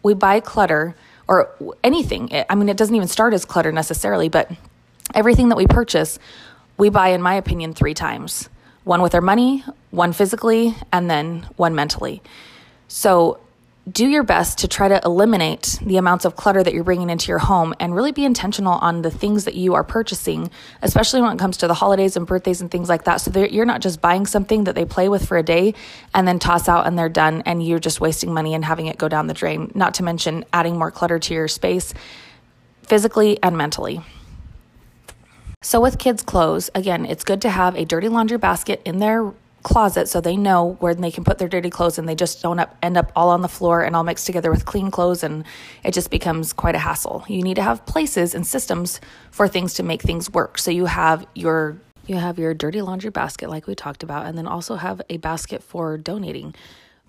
we 0.04 0.14
buy 0.14 0.42
clutter 0.42 0.96
or 1.28 1.56
anything. 1.84 2.30
I 2.50 2.56
mean, 2.56 2.70
it 2.70 2.76
doesn't 2.76 2.94
even 2.94 3.08
start 3.08 3.34
as 3.34 3.46
clutter 3.46 3.72
necessarily, 3.72 4.30
but 4.30 4.52
everything 5.14 5.50
that 5.50 5.56
we 5.56 5.66
purchase, 5.66 6.20
we 6.78 6.90
buy, 6.90 7.10
in 7.10 7.22
my 7.22 7.36
opinion, 7.36 7.74
three 7.74 7.94
times 7.94 8.50
one 8.84 9.02
with 9.02 9.16
our 9.16 9.22
money, 9.22 9.64
one 9.90 10.14
physically, 10.14 10.76
and 10.92 11.10
then 11.10 11.48
one 11.56 11.74
mentally. 11.74 12.22
So 12.88 13.40
do 13.90 14.08
your 14.08 14.24
best 14.24 14.58
to 14.60 14.68
try 14.68 14.88
to 14.88 15.00
eliminate 15.06 15.78
the 15.84 15.98
amounts 15.98 16.26
of 16.26 16.36
clutter 16.36 16.64
that 16.64 16.74
you're 16.74 16.84
bringing 16.84 17.12
into 17.12 17.28
your 17.28 17.38
home 17.38 17.74
and 17.80 17.94
really 17.94 18.12
be 18.12 18.26
intentional 18.26 18.74
on 18.74 19.04
the 19.04 19.12
things 19.12 19.46
that 19.46 19.54
you 19.54 19.76
are 19.76 19.84
purchasing, 19.84 20.50
especially 20.82 21.22
when 21.22 21.34
it 21.34 21.38
comes 21.38 21.58
to 21.58 21.68
the 21.68 21.76
holidays 21.76 22.18
and 22.18 22.26
birthdays 22.26 22.62
and 22.62 22.72
things 22.72 22.90
like 22.90 23.04
that. 23.04 23.18
So 23.18 23.30
that 23.32 23.54
you're 23.54 23.66
not 23.66 23.82
just 23.82 24.02
buying 24.02 24.26
something 24.26 24.64
that 24.64 24.74
they 24.74 24.86
play 24.86 25.08
with 25.08 25.28
for 25.28 25.38
a 25.38 25.44
day 25.44 25.76
and 26.16 26.28
then 26.28 26.40
toss 26.40 26.68
out 26.68 26.88
and 26.88 26.98
they're 26.98 27.10
done 27.10 27.44
and 27.46 27.66
you're 27.66 27.80
just 27.80 28.02
wasting 28.02 28.34
money 28.34 28.56
and 28.56 28.66
having 28.66 28.88
it 28.88 28.98
go 28.98 29.08
down 29.08 29.28
the 29.28 29.36
drain, 29.36 29.72
not 29.76 29.94
to 29.96 30.04
mention 30.04 30.46
adding 30.52 30.78
more 30.80 30.90
clutter 30.90 31.20
to 31.20 31.34
your 31.36 31.48
space 31.48 31.94
physically 32.82 33.38
and 33.44 33.56
mentally. 33.56 34.02
So, 35.62 35.80
with 35.80 35.98
kids' 35.98 36.22
clothes, 36.22 36.70
again, 36.76 37.06
it's 37.06 37.24
good 37.24 37.42
to 37.42 37.50
have 37.50 37.76
a 37.76 37.86
dirty 37.86 38.08
laundry 38.08 38.38
basket 38.38 38.82
in 38.86 39.00
their 39.00 39.34
closet 39.66 40.08
so 40.08 40.22
they 40.22 40.38
know 40.38 40.78
where 40.80 40.94
they 40.94 41.10
can 41.10 41.24
put 41.24 41.40
their 41.40 41.50
dirty 41.50 41.72
clothes 41.72 41.98
and 41.98 42.08
they 42.08 42.16
just 42.16 42.42
don't 42.42 42.60
up, 42.60 42.78
end 42.84 42.96
up 42.96 43.12
all 43.16 43.30
on 43.30 43.42
the 43.42 43.50
floor 43.50 43.82
and 43.82 43.96
all 43.96 44.04
mixed 44.04 44.28
together 44.28 44.52
with 44.52 44.64
clean 44.64 44.92
clothes 44.92 45.24
and 45.24 45.44
it 45.84 45.92
just 45.92 46.12
becomes 46.12 46.54
quite 46.54 46.76
a 46.76 46.80
hassle. 46.80 47.26
You 47.28 47.42
need 47.42 47.56
to 47.56 47.64
have 47.64 47.84
places 47.88 48.36
and 48.36 48.46
systems 48.46 49.02
for 49.32 49.48
things 49.48 49.74
to 49.74 49.84
make 49.84 50.04
things 50.04 50.32
work. 50.32 50.60
So 50.60 50.70
you 50.70 50.86
have 50.86 51.26
your 51.34 51.78
you 52.06 52.16
have 52.18 52.38
your 52.38 52.54
dirty 52.54 52.82
laundry 52.84 53.10
basket 53.10 53.50
like 53.50 53.66
we 53.66 53.74
talked 53.74 54.04
about 54.04 54.28
and 54.28 54.38
then 54.38 54.46
also 54.46 54.76
have 54.76 55.02
a 55.10 55.18
basket 55.18 55.64
for 55.64 55.98
donating 55.98 56.54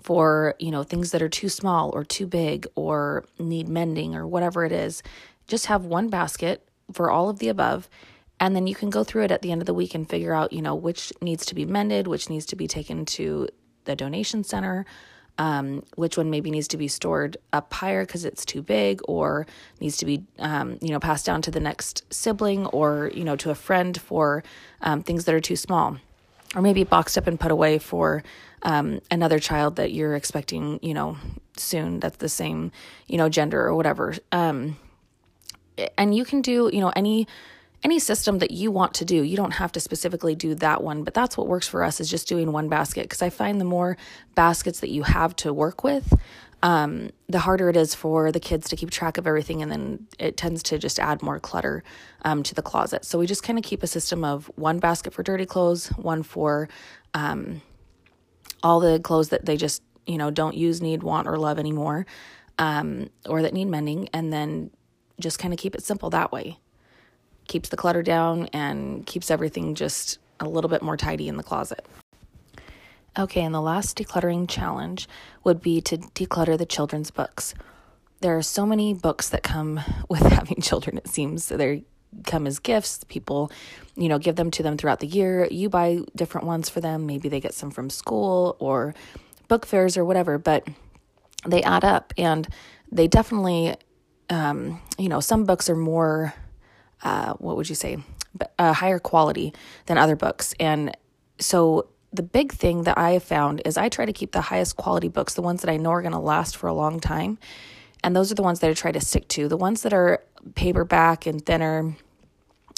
for, 0.00 0.54
you 0.58 0.70
know, 0.70 0.82
things 0.82 1.10
that 1.10 1.20
are 1.20 1.28
too 1.28 1.50
small 1.50 1.90
or 1.90 2.04
too 2.04 2.26
big 2.26 2.66
or 2.75 3.26
need 3.38 3.68
mending 3.68 4.14
or 4.14 4.26
whatever 4.26 4.64
it 4.64 4.72
is. 4.72 5.02
Just 5.46 5.66
have 5.66 5.84
one 5.84 6.08
basket 6.08 6.66
for 6.90 7.10
all 7.10 7.28
of 7.28 7.38
the 7.38 7.48
above 7.48 7.90
and 8.38 8.55
then 8.55 8.66
you 8.66 8.75
can 8.75 8.90
go 8.90 9.05
through 9.05 9.25
it 9.25 9.31
at 9.31 9.43
the 9.43 9.52
end 9.52 9.62
of 9.62 9.66
the 9.66 9.75
week 9.75 9.95
and 9.95 10.09
figure 10.09 10.35
out, 10.35 10.52
you 10.52 10.62
know, 10.62 10.75
which 10.75 11.12
needs 11.21 11.47
to 11.47 11.55
be 11.55 11.64
mended, 11.64 12.07
which 12.07 12.28
needs 12.28 12.47
to 12.47 12.57
be 12.57 12.66
taken 12.66 13.05
to 13.07 13.49
the 13.85 13.97
donation 13.97 14.45
center, 14.45 14.85
um, 15.38 15.83
which 15.97 16.16
one 16.16 16.31
maybe 16.31 16.50
needs 16.50 16.69
to 16.69 16.76
be 16.76 16.88
stored 16.88 17.37
up 17.52 17.73
higher 17.73 18.05
because 18.05 18.25
it's 18.25 18.45
too 18.45 18.62
big, 18.62 19.00
or 19.09 19.47
needs 19.81 19.97
to 19.99 20.07
be, 20.07 20.25
um, 20.38 20.78
you 20.81 20.90
know, 20.90 21.00
passed 21.00 21.25
down 21.26 21.40
to 21.43 21.50
the 21.50 21.61
next 21.61 22.05
sibling 22.11 22.66
or, 22.66 23.11
you 23.14 23.25
know, 23.25 23.37
to 23.37 23.50
a 23.50 23.55
friend 23.55 24.00
for 24.00 24.43
um, 24.83 25.02
things 25.02 25.25
that 25.25 25.35
are 25.35 25.40
too 25.40 25.57
small. 25.57 25.97
Or 26.55 26.62
maybe 26.62 26.85
boxed 26.85 27.19
up 27.19 27.26
and 27.26 27.38
put 27.38 27.50
away 27.50 27.78
for 27.78 28.23
um, 28.62 29.00
another 29.11 29.38
child 29.38 29.76
that 29.76 29.93
you're 29.93 30.14
expecting, 30.14 30.78
you 30.81 30.95
know, 30.95 31.19
soon 31.57 32.00
that's 32.00 32.16
the 32.19 32.28
same, 32.28 32.71
you 33.09 33.19
know, 33.19 33.28
gender 33.28 33.61
or 33.61 33.75
whatever. 33.75 34.14
Um, 34.33 34.78
and 35.99 36.14
you 36.14 36.25
can 36.25 36.40
do, 36.40 36.71
you 36.73 36.81
know, 36.81 36.93
any 36.97 37.26
any 37.83 37.99
system 37.99 38.38
that 38.38 38.50
you 38.50 38.71
want 38.71 38.95
to 38.95 39.04
do. 39.04 39.23
You 39.23 39.37
don't 39.37 39.52
have 39.52 39.73
to 39.73 39.80
specifically 39.80 40.35
do 40.35 40.54
that 40.56 40.83
one, 40.83 41.04
but 41.04 41.14
that's 41.14 41.37
what 41.37 41.47
works 41.47 41.68
for 41.68 41.83
us 41.85 42.00
is 42.00 42.11
just 42.11 42.28
doing 42.28 42.52
one 42.52 42.68
basket 42.68 43.02
because 43.02 43.23
I 43.23 43.30
find 43.30 43.61
the 43.61 43.64
more 43.64 43.97
baskets 44.35 44.80
that 44.80 44.90
you 44.90 45.02
have 45.02 45.37
to 45.37 45.52
work 45.52 45.85
with, 45.85 46.12
um, 46.62 47.11
the 47.28 47.40
harder 47.40 47.68
it 47.68 47.76
is 47.76 47.95
for 47.95 48.33
the 48.33 48.40
kids 48.40 48.68
to 48.71 48.76
keep 48.76 48.90
track 48.90 49.18
of 49.18 49.26
everything, 49.26 49.62
and 49.62 49.71
then 49.71 50.06
it 50.18 50.37
tends 50.37 50.62
to 50.64 50.78
just 50.78 50.99
add 50.99 51.23
more 51.23 51.38
clutter 51.38 51.85
um, 52.23 52.42
to 52.45 52.54
the 52.54 52.62
closet. 52.62 53.04
So 53.04 53.18
we 53.18 53.26
just 53.26 53.42
kind 53.42 53.59
of 53.59 53.64
keep 53.64 53.83
a 53.83 53.87
system 53.87 54.25
of 54.25 54.50
one 54.56 54.78
basket 54.78 55.12
for 55.12 55.23
dirty 55.23 55.47
clothes, 55.47 55.88
one 55.88 56.23
for 56.23 56.68
um, 57.14 57.61
all 58.62 58.80
the 58.80 58.99
clothes 59.00 59.28
that 59.28 59.45
they 59.45 59.56
just 59.56 59.83
you 60.06 60.16
know 60.16 60.30
don't 60.30 60.56
use, 60.56 60.80
need, 60.80 61.02
want, 61.02 61.28
or 61.28 61.37
love 61.37 61.59
anymore, 61.59 62.06
um, 62.59 63.11
or 63.26 63.42
that 63.42 63.52
need 63.52 63.66
mending, 63.66 64.09
and 64.12 64.33
then 64.33 64.71
just 65.21 65.38
kind 65.38 65.52
of 65.52 65.61
keep 65.61 65.75
it 65.75 65.83
simple 65.83 66.11
that 66.11 66.33
way 66.33 66.59
keeps 67.48 67.68
the 67.68 67.76
clutter 67.76 68.02
down 68.02 68.48
and 68.52 69.06
keeps 69.06 69.30
everything 69.30 69.74
just 69.74 70.18
a 70.40 70.48
little 70.48 70.70
bit 70.70 70.82
more 70.82 70.96
tidy 70.96 71.28
in 71.28 71.36
the 71.36 71.42
closet. 71.42 71.86
Okay, 73.18 73.42
and 73.42 73.54
the 73.54 73.62
last 73.62 73.96
decluttering 73.96 74.48
challenge 74.48 75.08
would 75.42 75.62
be 75.62 75.80
to 75.82 75.96
declutter 75.96 76.58
the 76.58 76.66
children's 76.66 77.10
books. 77.10 77.54
There 78.20 78.36
are 78.36 78.42
so 78.42 78.66
many 78.66 78.92
books 78.92 79.28
that 79.30 79.42
come 79.42 79.80
with 80.08 80.20
having 80.20 80.60
children, 80.60 80.98
it 80.98 81.08
seems. 81.08 81.48
They 81.48 81.84
come 82.24 82.46
as 82.46 82.58
gifts. 82.58 83.04
People, 83.04 83.50
you 83.94 84.08
know, 84.08 84.18
give 84.18 84.36
them 84.36 84.50
to 84.52 84.62
them 84.62 84.76
throughout 84.76 85.00
the 85.00 85.06
year. 85.06 85.46
You 85.50 85.68
buy 85.68 86.00
different 86.14 86.46
ones 86.46 86.68
for 86.68 86.80
them. 86.80 87.06
Maybe 87.06 87.28
they 87.28 87.40
get 87.40 87.54
some 87.54 87.70
from 87.70 87.90
school 87.90 88.56
or 88.58 88.94
book 89.48 89.64
fairs 89.64 89.96
or 89.96 90.04
whatever, 90.04 90.38
but 90.38 90.66
they 91.46 91.62
add 91.62 91.84
up 91.84 92.12
and 92.18 92.46
they 92.90 93.08
definitely, 93.08 93.76
um, 94.28 94.80
you 94.98 95.08
know, 95.08 95.20
some 95.20 95.44
books 95.44 95.70
are 95.70 95.76
more 95.76 96.34
uh, 97.02 97.34
what 97.34 97.56
would 97.56 97.68
you 97.68 97.74
say, 97.74 97.98
a 98.58 98.72
higher 98.72 98.98
quality 98.98 99.52
than 99.86 99.98
other 99.98 100.16
books. 100.16 100.54
And 100.60 100.96
so 101.38 101.88
the 102.12 102.22
big 102.22 102.52
thing 102.52 102.84
that 102.84 102.96
I 102.98 103.10
have 103.12 103.22
found 103.22 103.62
is 103.64 103.76
I 103.76 103.88
try 103.88 104.06
to 104.06 104.12
keep 104.12 104.32
the 104.32 104.40
highest 104.40 104.76
quality 104.76 105.08
books, 105.08 105.34
the 105.34 105.42
ones 105.42 105.62
that 105.62 105.70
I 105.70 105.76
know 105.76 105.90
are 105.90 106.02
going 106.02 106.12
to 106.12 106.18
last 106.18 106.56
for 106.56 106.66
a 106.66 106.72
long 106.72 107.00
time. 107.00 107.38
And 108.02 108.14
those 108.14 108.30
are 108.30 108.34
the 108.34 108.42
ones 108.42 108.60
that 108.60 108.70
I 108.70 108.74
try 108.74 108.92
to 108.92 109.00
stick 109.00 109.28
to. 109.28 109.48
The 109.48 109.56
ones 109.56 109.82
that 109.82 109.92
are 109.92 110.22
paperback 110.54 111.26
and 111.26 111.44
thinner, 111.44 111.96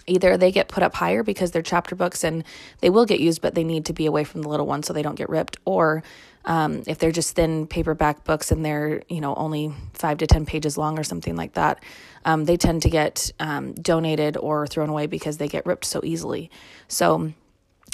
either 0.09 0.37
they 0.37 0.51
get 0.51 0.69
put 0.69 0.83
up 0.83 0.95
higher 0.95 1.23
because 1.23 1.51
they're 1.51 1.63
chapter 1.63 1.95
books 1.95 2.25
and 2.25 2.45
they 2.81 2.91
will 2.91 3.07
get 3.07 3.21
used, 3.21 3.43
but 3.43 3.55
they 3.55 3.65
need 3.65 3.87
to 3.87 3.93
be 3.93 4.07
away 4.07 4.25
from 4.25 4.43
the 4.43 4.49
little 4.49 4.67
ones 4.67 4.87
so 4.87 4.93
they 4.93 5.03
don't 5.03 5.15
get 5.15 5.29
ripped, 5.29 5.57
or 5.65 6.03
um, 6.45 6.83
if 6.87 6.99
they're 6.99 7.13
just 7.13 7.37
thin 7.37 7.67
paperback 7.67 8.25
books 8.25 8.51
and 8.51 8.65
they're 8.65 9.03
you 9.09 9.21
know 9.21 9.35
only 9.35 9.73
five 9.93 10.19
to 10.19 10.27
ten 10.27 10.47
pages 10.47 10.79
long 10.79 10.99
or 10.99 11.05
something 11.05 11.37
like 11.37 11.55
that, 11.55 11.83
um, 12.25 12.45
they 12.45 12.57
tend 12.57 12.83
to 12.83 12.91
get 12.91 13.31
um, 13.39 13.75
donated 13.75 14.37
or 14.37 14.67
thrown 14.67 14.89
away 14.89 15.07
because 15.07 15.37
they 15.37 15.49
get 15.49 15.67
ripped 15.67 15.85
so 15.85 16.01
easily. 16.05 16.51
So 16.89 17.33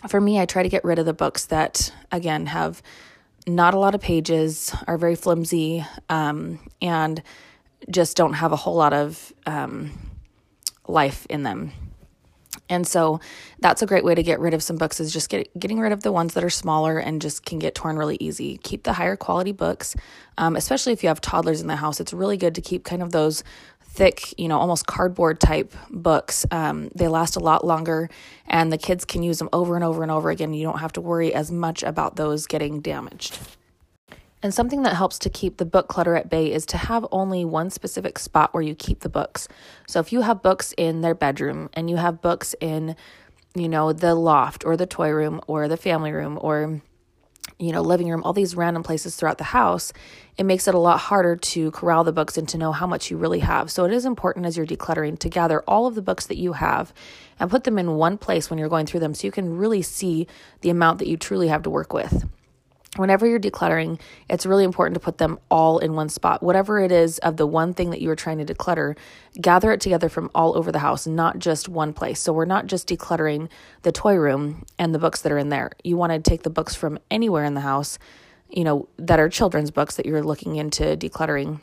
for 0.08 0.20
me, 0.20 0.38
I 0.38 0.46
try 0.46 0.62
to 0.62 0.68
get 0.68 0.84
rid 0.84 0.98
of 0.98 1.06
the 1.06 1.14
books 1.14 1.46
that 1.46 1.92
again 2.12 2.46
have 2.46 2.82
not 3.46 3.74
a 3.74 3.78
lot 3.78 3.94
of 3.94 4.00
pages, 4.00 4.74
are 4.86 4.96
very 4.96 5.16
flimsy, 5.16 5.84
um, 6.08 6.58
and 6.80 7.22
just 7.90 8.16
don't 8.16 8.34
have 8.34 8.52
a 8.52 8.56
whole 8.56 8.74
lot 8.74 8.92
of 8.92 9.32
um, 9.46 9.92
life 10.88 11.26
in 11.28 11.42
them. 11.42 11.72
And 12.68 12.86
so 12.86 13.20
that's 13.60 13.82
a 13.82 13.86
great 13.86 14.04
way 14.04 14.14
to 14.14 14.22
get 14.22 14.40
rid 14.40 14.54
of 14.54 14.62
some 14.62 14.76
books 14.76 15.00
is 15.00 15.12
just 15.12 15.28
get, 15.28 15.48
getting 15.58 15.80
rid 15.80 15.92
of 15.92 16.02
the 16.02 16.12
ones 16.12 16.34
that 16.34 16.42
are 16.42 16.50
smaller 16.50 16.98
and 16.98 17.20
just 17.20 17.44
can 17.44 17.58
get 17.58 17.74
torn 17.74 17.96
really 17.96 18.16
easy. 18.20 18.58
Keep 18.58 18.84
the 18.84 18.94
higher 18.94 19.16
quality 19.16 19.52
books, 19.52 19.94
um, 20.38 20.56
especially 20.56 20.92
if 20.92 21.02
you 21.02 21.08
have 21.08 21.20
toddlers 21.20 21.60
in 21.60 21.66
the 21.66 21.76
house. 21.76 22.00
It's 22.00 22.12
really 22.12 22.36
good 22.36 22.54
to 22.54 22.62
keep 22.62 22.84
kind 22.84 23.02
of 23.02 23.12
those 23.12 23.44
thick, 23.82 24.36
you 24.38 24.48
know, 24.48 24.58
almost 24.58 24.86
cardboard 24.86 25.40
type 25.40 25.72
books. 25.90 26.44
Um, 26.50 26.90
they 26.94 27.06
last 27.06 27.36
a 27.36 27.40
lot 27.40 27.64
longer 27.64 28.10
and 28.46 28.72
the 28.72 28.78
kids 28.78 29.04
can 29.04 29.22
use 29.22 29.38
them 29.38 29.48
over 29.52 29.76
and 29.76 29.84
over 29.84 30.02
and 30.02 30.10
over 30.10 30.30
again. 30.30 30.52
You 30.52 30.64
don't 30.64 30.80
have 30.80 30.92
to 30.94 31.00
worry 31.00 31.32
as 31.32 31.52
much 31.52 31.82
about 31.82 32.16
those 32.16 32.46
getting 32.46 32.80
damaged. 32.80 33.38
And 34.44 34.52
something 34.52 34.82
that 34.82 34.94
helps 34.94 35.18
to 35.20 35.30
keep 35.30 35.56
the 35.56 35.64
book 35.64 35.88
clutter 35.88 36.14
at 36.16 36.28
bay 36.28 36.52
is 36.52 36.66
to 36.66 36.76
have 36.76 37.06
only 37.10 37.46
one 37.46 37.70
specific 37.70 38.18
spot 38.18 38.52
where 38.52 38.62
you 38.62 38.74
keep 38.74 39.00
the 39.00 39.08
books. 39.08 39.48
So 39.88 40.00
if 40.00 40.12
you 40.12 40.20
have 40.20 40.42
books 40.42 40.74
in 40.76 41.00
their 41.00 41.14
bedroom 41.14 41.70
and 41.72 41.88
you 41.88 41.96
have 41.96 42.20
books 42.20 42.54
in, 42.60 42.94
you 43.54 43.70
know, 43.70 43.94
the 43.94 44.14
loft 44.14 44.62
or 44.66 44.76
the 44.76 44.84
toy 44.84 45.12
room 45.12 45.40
or 45.46 45.66
the 45.66 45.78
family 45.78 46.12
room 46.12 46.38
or 46.42 46.82
you 47.58 47.72
know, 47.72 47.80
living 47.80 48.10
room, 48.10 48.22
all 48.22 48.34
these 48.34 48.54
random 48.54 48.82
places 48.82 49.16
throughout 49.16 49.38
the 49.38 49.44
house, 49.44 49.94
it 50.36 50.44
makes 50.44 50.68
it 50.68 50.74
a 50.74 50.78
lot 50.78 50.98
harder 50.98 51.36
to 51.36 51.70
corral 51.70 52.04
the 52.04 52.12
books 52.12 52.36
and 52.36 52.46
to 52.50 52.58
know 52.58 52.72
how 52.72 52.86
much 52.86 53.10
you 53.10 53.16
really 53.16 53.38
have. 53.38 53.70
So 53.70 53.84
it 53.84 53.92
is 53.92 54.04
important 54.04 54.44
as 54.44 54.58
you're 54.58 54.66
decluttering 54.66 55.18
to 55.20 55.30
gather 55.30 55.62
all 55.62 55.86
of 55.86 55.94
the 55.94 56.02
books 56.02 56.26
that 56.26 56.36
you 56.36 56.52
have 56.54 56.92
and 57.40 57.50
put 57.50 57.64
them 57.64 57.78
in 57.78 57.92
one 57.92 58.18
place 58.18 58.50
when 58.50 58.58
you're 58.58 58.68
going 58.68 58.84
through 58.84 59.00
them 59.00 59.14
so 59.14 59.26
you 59.26 59.32
can 59.32 59.56
really 59.56 59.80
see 59.80 60.26
the 60.60 60.68
amount 60.68 60.98
that 60.98 61.08
you 61.08 61.16
truly 61.16 61.48
have 61.48 61.62
to 61.62 61.70
work 61.70 61.94
with 61.94 62.28
whenever 62.96 63.26
you're 63.26 63.40
decluttering, 63.40 64.00
it's 64.28 64.46
really 64.46 64.64
important 64.64 64.94
to 64.94 65.00
put 65.00 65.18
them 65.18 65.38
all 65.50 65.78
in 65.78 65.94
one 65.94 66.08
spot. 66.08 66.42
Whatever 66.42 66.80
it 66.80 66.92
is 66.92 67.18
of 67.18 67.36
the 67.36 67.46
one 67.46 67.74
thing 67.74 67.90
that 67.90 68.00
you 68.00 68.10
are 68.10 68.16
trying 68.16 68.44
to 68.44 68.54
declutter, 68.54 68.96
gather 69.40 69.72
it 69.72 69.80
together 69.80 70.08
from 70.08 70.30
all 70.34 70.56
over 70.56 70.70
the 70.70 70.78
house, 70.78 71.06
not 71.06 71.38
just 71.38 71.68
one 71.68 71.92
place. 71.92 72.20
So 72.20 72.32
we're 72.32 72.44
not 72.44 72.66
just 72.66 72.88
decluttering 72.88 73.48
the 73.82 73.92
toy 73.92 74.14
room 74.14 74.64
and 74.78 74.94
the 74.94 74.98
books 74.98 75.22
that 75.22 75.32
are 75.32 75.38
in 75.38 75.48
there. 75.48 75.72
You 75.82 75.96
want 75.96 76.12
to 76.12 76.18
take 76.18 76.42
the 76.42 76.50
books 76.50 76.74
from 76.74 76.98
anywhere 77.10 77.44
in 77.44 77.54
the 77.54 77.60
house, 77.60 77.98
you 78.48 78.64
know, 78.64 78.88
that 78.98 79.20
are 79.20 79.28
children's 79.28 79.70
books 79.70 79.96
that 79.96 80.06
you're 80.06 80.22
looking 80.22 80.56
into 80.56 80.96
decluttering 80.96 81.60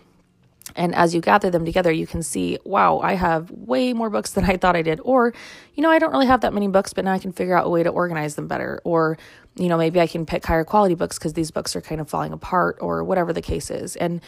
and 0.75 0.95
as 0.95 1.13
you 1.13 1.21
gather 1.21 1.49
them 1.49 1.65
together, 1.65 1.91
you 1.91 2.07
can 2.07 2.23
see, 2.23 2.57
wow, 2.63 2.99
I 2.99 3.13
have 3.13 3.51
way 3.51 3.93
more 3.93 4.09
books 4.09 4.31
than 4.33 4.45
I 4.45 4.57
thought 4.57 4.75
I 4.75 4.81
did. 4.81 4.99
Or, 5.03 5.33
you 5.75 5.83
know, 5.83 5.91
I 5.91 5.99
don't 5.99 6.11
really 6.11 6.27
have 6.27 6.41
that 6.41 6.53
many 6.53 6.67
books, 6.67 6.93
but 6.93 7.05
now 7.05 7.13
I 7.13 7.19
can 7.19 7.31
figure 7.31 7.57
out 7.57 7.65
a 7.65 7.69
way 7.69 7.83
to 7.83 7.89
organize 7.89 8.35
them 8.35 8.47
better. 8.47 8.81
Or, 8.83 9.17
you 9.55 9.67
know, 9.67 9.77
maybe 9.77 9.99
I 9.99 10.07
can 10.07 10.25
pick 10.25 10.45
higher 10.45 10.63
quality 10.63 10.95
books 10.95 11.17
because 11.17 11.33
these 11.33 11.51
books 11.51 11.75
are 11.75 11.81
kind 11.81 12.01
of 12.01 12.09
falling 12.09 12.33
apart 12.33 12.77
or 12.81 13.03
whatever 13.03 13.33
the 13.33 13.41
case 13.41 13.69
is. 13.69 13.95
And 13.95 14.21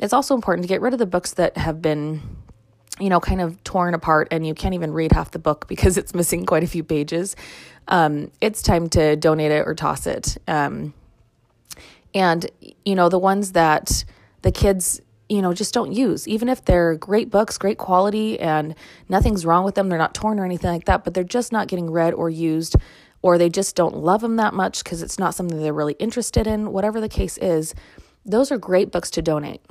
it's 0.00 0.12
also 0.12 0.34
important 0.34 0.64
to 0.64 0.68
get 0.68 0.80
rid 0.80 0.92
of 0.92 0.98
the 0.98 1.06
books 1.06 1.34
that 1.34 1.56
have 1.56 1.82
been, 1.82 2.22
you 2.98 3.10
know, 3.10 3.20
kind 3.20 3.40
of 3.40 3.62
torn 3.64 3.94
apart 3.94 4.28
and 4.30 4.46
you 4.46 4.54
can't 4.54 4.74
even 4.74 4.92
read 4.92 5.12
half 5.12 5.30
the 5.30 5.38
book 5.38 5.66
because 5.68 5.96
it's 5.96 6.14
missing 6.14 6.46
quite 6.46 6.64
a 6.64 6.66
few 6.68 6.82
pages. 6.82 7.36
Um, 7.88 8.30
it's 8.40 8.62
time 8.62 8.88
to 8.90 9.16
donate 9.16 9.50
it 9.50 9.66
or 9.66 9.74
toss 9.74 10.06
it. 10.06 10.38
Um, 10.46 10.94
and, 12.14 12.50
you 12.84 12.94
know, 12.94 13.08
the 13.08 13.18
ones 13.18 13.52
that 13.52 14.04
the 14.42 14.50
kids 14.50 15.00
you 15.30 15.40
know, 15.40 15.54
just 15.54 15.72
don't 15.72 15.92
use. 15.92 16.26
Even 16.26 16.48
if 16.48 16.64
they're 16.64 16.96
great 16.96 17.30
books, 17.30 17.56
great 17.56 17.78
quality, 17.78 18.38
and 18.40 18.74
nothing's 19.08 19.46
wrong 19.46 19.64
with 19.64 19.76
them, 19.76 19.88
they're 19.88 19.98
not 19.98 20.12
torn 20.12 20.40
or 20.40 20.44
anything 20.44 20.70
like 20.70 20.86
that, 20.86 21.04
but 21.04 21.14
they're 21.14 21.22
just 21.22 21.52
not 21.52 21.68
getting 21.68 21.88
read 21.90 22.12
or 22.12 22.28
used, 22.28 22.74
or 23.22 23.38
they 23.38 23.48
just 23.48 23.76
don't 23.76 23.96
love 23.96 24.22
them 24.22 24.36
that 24.36 24.54
much 24.54 24.82
because 24.82 25.02
it's 25.02 25.18
not 25.18 25.34
something 25.34 25.62
they're 25.62 25.72
really 25.72 25.94
interested 26.00 26.48
in, 26.48 26.72
whatever 26.72 27.00
the 27.00 27.08
case 27.08 27.38
is, 27.38 27.74
those 28.26 28.50
are 28.50 28.58
great 28.58 28.90
books 28.90 29.10
to 29.10 29.22
donate. 29.22 29.62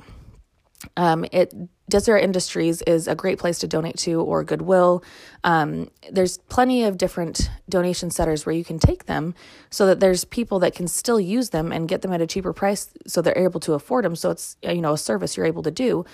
Um, 0.96 1.26
it 1.32 1.52
Deseret 1.90 2.22
Industries 2.22 2.82
is 2.82 3.08
a 3.08 3.14
great 3.14 3.38
place 3.38 3.58
to 3.58 3.66
donate 3.66 3.98
to, 3.98 4.20
or 4.20 4.44
Goodwill. 4.44 5.02
Um, 5.42 5.90
there's 6.10 6.38
plenty 6.38 6.84
of 6.84 6.96
different 6.96 7.50
donation 7.68 8.10
centers 8.10 8.46
where 8.46 8.54
you 8.54 8.64
can 8.64 8.78
take 8.78 9.06
them, 9.06 9.34
so 9.70 9.86
that 9.86 10.00
there's 10.00 10.24
people 10.24 10.60
that 10.60 10.74
can 10.74 10.88
still 10.88 11.20
use 11.20 11.50
them 11.50 11.72
and 11.72 11.88
get 11.88 12.02
them 12.02 12.12
at 12.12 12.20
a 12.20 12.26
cheaper 12.26 12.52
price, 12.52 12.90
so 13.06 13.20
they're 13.20 13.36
able 13.36 13.60
to 13.60 13.74
afford 13.74 14.04
them. 14.04 14.16
So 14.16 14.30
it's 14.30 14.56
you 14.62 14.80
know 14.80 14.92
a 14.92 14.98
service 14.98 15.36
you're 15.36 15.46
able 15.46 15.64
to 15.64 15.70
do, 15.70 16.04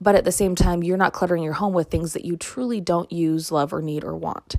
but 0.00 0.14
at 0.14 0.24
the 0.24 0.32
same 0.32 0.54
time 0.54 0.82
you're 0.82 0.98
not 0.98 1.12
cluttering 1.12 1.42
your 1.42 1.54
home 1.54 1.72
with 1.72 1.90
things 1.90 2.12
that 2.12 2.24
you 2.24 2.36
truly 2.36 2.80
don't 2.80 3.10
use, 3.10 3.50
love, 3.50 3.72
or 3.72 3.82
need 3.82 4.04
or 4.04 4.16
want. 4.16 4.56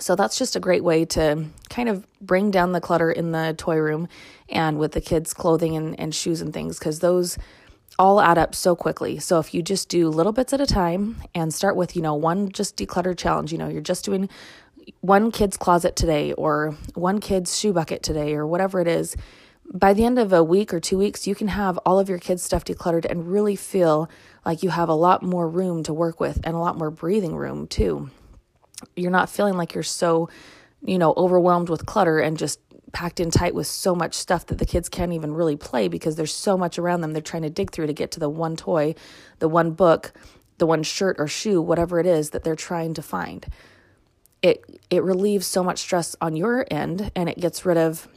So 0.00 0.16
that's 0.16 0.36
just 0.36 0.56
a 0.56 0.60
great 0.60 0.82
way 0.82 1.04
to 1.06 1.46
kind 1.70 1.88
of 1.88 2.04
bring 2.20 2.50
down 2.50 2.72
the 2.72 2.80
clutter 2.80 3.12
in 3.12 3.30
the 3.30 3.54
toy 3.56 3.76
room 3.76 4.08
and 4.48 4.78
with 4.78 4.92
the 4.92 5.00
kids' 5.00 5.32
clothing 5.32 5.76
and, 5.76 5.98
and 6.00 6.12
shoes 6.12 6.40
and 6.40 6.52
things, 6.52 6.78
because 6.78 6.98
those 6.98 7.38
all 7.98 8.20
add 8.20 8.38
up 8.38 8.54
so 8.54 8.74
quickly. 8.74 9.18
So 9.18 9.38
if 9.38 9.54
you 9.54 9.62
just 9.62 9.88
do 9.88 10.08
little 10.08 10.32
bits 10.32 10.52
at 10.52 10.60
a 10.60 10.66
time 10.66 11.16
and 11.34 11.52
start 11.52 11.76
with, 11.76 11.94
you 11.94 12.02
know, 12.02 12.14
one 12.14 12.50
just 12.50 12.76
declutter 12.76 13.16
challenge, 13.16 13.52
you 13.52 13.58
know, 13.58 13.68
you're 13.68 13.80
just 13.80 14.04
doing 14.04 14.28
one 15.00 15.30
kid's 15.30 15.56
closet 15.56 15.96
today 15.96 16.32
or 16.32 16.76
one 16.94 17.20
kid's 17.20 17.58
shoe 17.58 17.72
bucket 17.72 18.02
today 18.02 18.34
or 18.34 18.46
whatever 18.46 18.80
it 18.80 18.88
is. 18.88 19.16
By 19.72 19.94
the 19.94 20.04
end 20.04 20.18
of 20.18 20.32
a 20.32 20.44
week 20.44 20.74
or 20.74 20.80
two 20.80 20.98
weeks, 20.98 21.26
you 21.26 21.34
can 21.34 21.48
have 21.48 21.78
all 21.78 21.98
of 21.98 22.08
your 22.08 22.18
kids' 22.18 22.42
stuff 22.42 22.64
decluttered 22.64 23.06
and 23.06 23.30
really 23.30 23.56
feel 23.56 24.10
like 24.44 24.62
you 24.62 24.68
have 24.70 24.88
a 24.88 24.94
lot 24.94 25.22
more 25.22 25.48
room 25.48 25.82
to 25.84 25.94
work 25.94 26.20
with 26.20 26.38
and 26.44 26.54
a 26.54 26.58
lot 26.58 26.76
more 26.76 26.90
breathing 26.90 27.34
room 27.34 27.66
too. 27.66 28.10
You're 28.94 29.10
not 29.10 29.30
feeling 29.30 29.54
like 29.54 29.72
you're 29.72 29.82
so, 29.82 30.28
you 30.84 30.98
know, 30.98 31.14
overwhelmed 31.16 31.70
with 31.70 31.86
clutter 31.86 32.18
and 32.18 32.36
just 32.36 32.60
packed 32.94 33.20
in 33.20 33.30
tight 33.30 33.54
with 33.54 33.66
so 33.66 33.94
much 33.94 34.14
stuff 34.14 34.46
that 34.46 34.58
the 34.58 34.64
kids 34.64 34.88
can't 34.88 35.12
even 35.12 35.34
really 35.34 35.56
play 35.56 35.88
because 35.88 36.16
there's 36.16 36.34
so 36.34 36.56
much 36.56 36.78
around 36.78 37.02
them 37.02 37.12
they're 37.12 37.20
trying 37.20 37.42
to 37.42 37.50
dig 37.50 37.70
through 37.70 37.86
to 37.86 37.92
get 37.92 38.10
to 38.12 38.20
the 38.20 38.30
one 38.30 38.56
toy, 38.56 38.94
the 39.40 39.48
one 39.48 39.72
book, 39.72 40.12
the 40.58 40.66
one 40.66 40.82
shirt 40.82 41.16
or 41.18 41.28
shoe, 41.28 41.60
whatever 41.60 42.00
it 42.00 42.06
is 42.06 42.30
that 42.30 42.44
they're 42.44 42.56
trying 42.56 42.94
to 42.94 43.02
find. 43.02 43.46
It 44.40 44.64
it 44.88 45.02
relieves 45.02 45.46
so 45.46 45.62
much 45.62 45.78
stress 45.78 46.16
on 46.20 46.36
your 46.36 46.66
end 46.70 47.10
and 47.14 47.28
it 47.28 47.38
gets 47.38 47.66
rid 47.66 47.76
of 47.76 48.08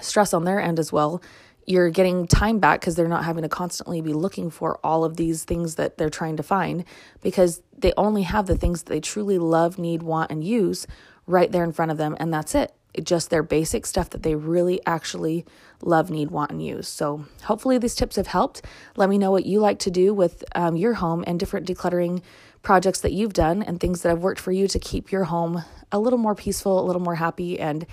stress 0.00 0.32
on 0.34 0.44
their 0.44 0.60
end 0.60 0.78
as 0.78 0.92
well. 0.92 1.22
You're 1.66 1.90
getting 1.90 2.26
time 2.26 2.58
back 2.58 2.80
because 2.80 2.96
they're 2.96 3.06
not 3.06 3.24
having 3.24 3.42
to 3.42 3.48
constantly 3.48 4.00
be 4.00 4.12
looking 4.12 4.50
for 4.50 4.80
all 4.82 5.04
of 5.04 5.16
these 5.16 5.44
things 5.44 5.74
that 5.76 5.98
they're 5.98 6.10
trying 6.10 6.36
to 6.38 6.42
find 6.42 6.84
because 7.20 7.62
they 7.76 7.92
only 7.96 8.22
have 8.22 8.46
the 8.46 8.56
things 8.56 8.82
that 8.82 8.92
they 8.92 9.00
truly 9.00 9.38
love, 9.38 9.78
need, 9.78 10.02
want, 10.02 10.30
and 10.30 10.42
use 10.42 10.86
right 11.26 11.52
there 11.52 11.62
in 11.62 11.70
front 11.70 11.92
of 11.92 11.98
them, 11.98 12.16
and 12.18 12.32
that's 12.32 12.54
it 12.54 12.72
just 13.02 13.30
their 13.30 13.42
basic 13.42 13.86
stuff 13.86 14.10
that 14.10 14.22
they 14.22 14.34
really 14.34 14.80
actually 14.86 15.44
love, 15.82 16.10
need, 16.10 16.30
want, 16.30 16.50
and 16.50 16.64
use. 16.64 16.88
So, 16.88 17.24
hopefully, 17.44 17.78
these 17.78 17.94
tips 17.94 18.16
have 18.16 18.26
helped. 18.26 18.62
Let 18.96 19.08
me 19.08 19.18
know 19.18 19.30
what 19.30 19.46
you 19.46 19.60
like 19.60 19.78
to 19.80 19.90
do 19.90 20.12
with 20.12 20.44
um, 20.54 20.76
your 20.76 20.94
home 20.94 21.24
and 21.26 21.38
different 21.38 21.66
decluttering 21.66 22.22
projects 22.62 23.00
that 23.00 23.12
you've 23.12 23.32
done 23.32 23.62
and 23.62 23.80
things 23.80 24.02
that 24.02 24.10
have 24.10 24.22
worked 24.22 24.40
for 24.40 24.52
you 24.52 24.68
to 24.68 24.78
keep 24.78 25.10
your 25.10 25.24
home 25.24 25.64
a 25.92 25.98
little 25.98 26.18
more 26.18 26.34
peaceful, 26.34 26.78
a 26.78 26.84
little 26.84 27.02
more 27.02 27.16
happy, 27.16 27.58
and 27.58 27.86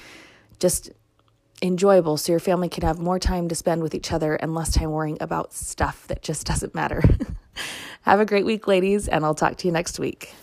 just 0.60 0.91
enjoyable 1.62 2.17
so 2.17 2.31
your 2.31 2.39
family 2.39 2.69
can 2.69 2.83
have 2.83 2.99
more 2.99 3.17
time 3.17 3.47
to 3.47 3.55
spend 3.55 3.81
with 3.81 3.95
each 3.95 4.12
other 4.12 4.36
and 4.36 4.53
less 4.53 4.71
time 4.71 4.91
worrying 4.91 5.17
about 5.19 5.53
stuff 5.53 6.05
that 6.07 6.21
just 6.21 6.45
doesn't 6.51 6.75
matter. 6.75 7.01
have 8.01 8.19
a 8.19 8.25
great 8.25 8.45
week, 8.45 8.67
ladies, 8.67 9.07
and 9.07 9.25
I'll 9.25 9.36
talk 9.36 9.57
to 9.57 9.67
you 9.67 9.73
next 9.73 9.99
week. 9.99 10.33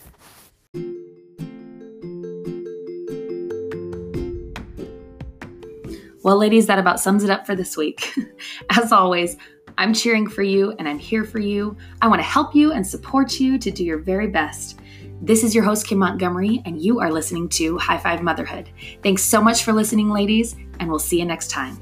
Well, 6.25 6.39
ladies, 6.39 6.67
that 6.67 6.79
about 6.79 7.01
sums 7.01 7.23
it 7.23 7.29
up 7.29 7.47
for 7.47 7.55
this 7.55 7.77
week. 7.77 8.15
As 8.71 8.93
always, 8.93 9.37
I'm 9.77 9.93
cheering 9.93 10.27
for 10.27 10.43
you 10.43 10.71
and 10.79 10.89
I'm 10.89 10.99
here 10.99 11.23
for 11.23 11.39
you. 11.39 11.77
I 12.01 12.09
want 12.09 12.19
to 12.21 12.27
help 12.27 12.55
you 12.55 12.73
and 12.73 12.85
support 12.85 13.39
you 13.39 13.59
to 13.59 13.71
do 13.71 13.85
your 13.85 13.99
very 13.99 14.29
best. 14.29 14.81
This 15.21 15.45
is 15.45 15.55
your 15.55 15.65
host, 15.65 15.87
Kim 15.87 15.99
Montgomery, 15.99 16.63
and 16.65 16.81
you 16.81 16.99
are 16.99 17.13
listening 17.13 17.51
to 17.51 17.77
High 17.77 17.99
Five 17.99 18.23
Motherhood. 18.23 18.71
Thanks 19.03 19.23
so 19.23 19.43
much 19.43 19.65
for 19.65 19.75
listening, 19.75 20.09
ladies, 20.09 20.57
and 20.81 20.89
we'll 20.89 20.99
see 20.99 21.19
you 21.19 21.27
next 21.27 21.51
time. 21.51 21.79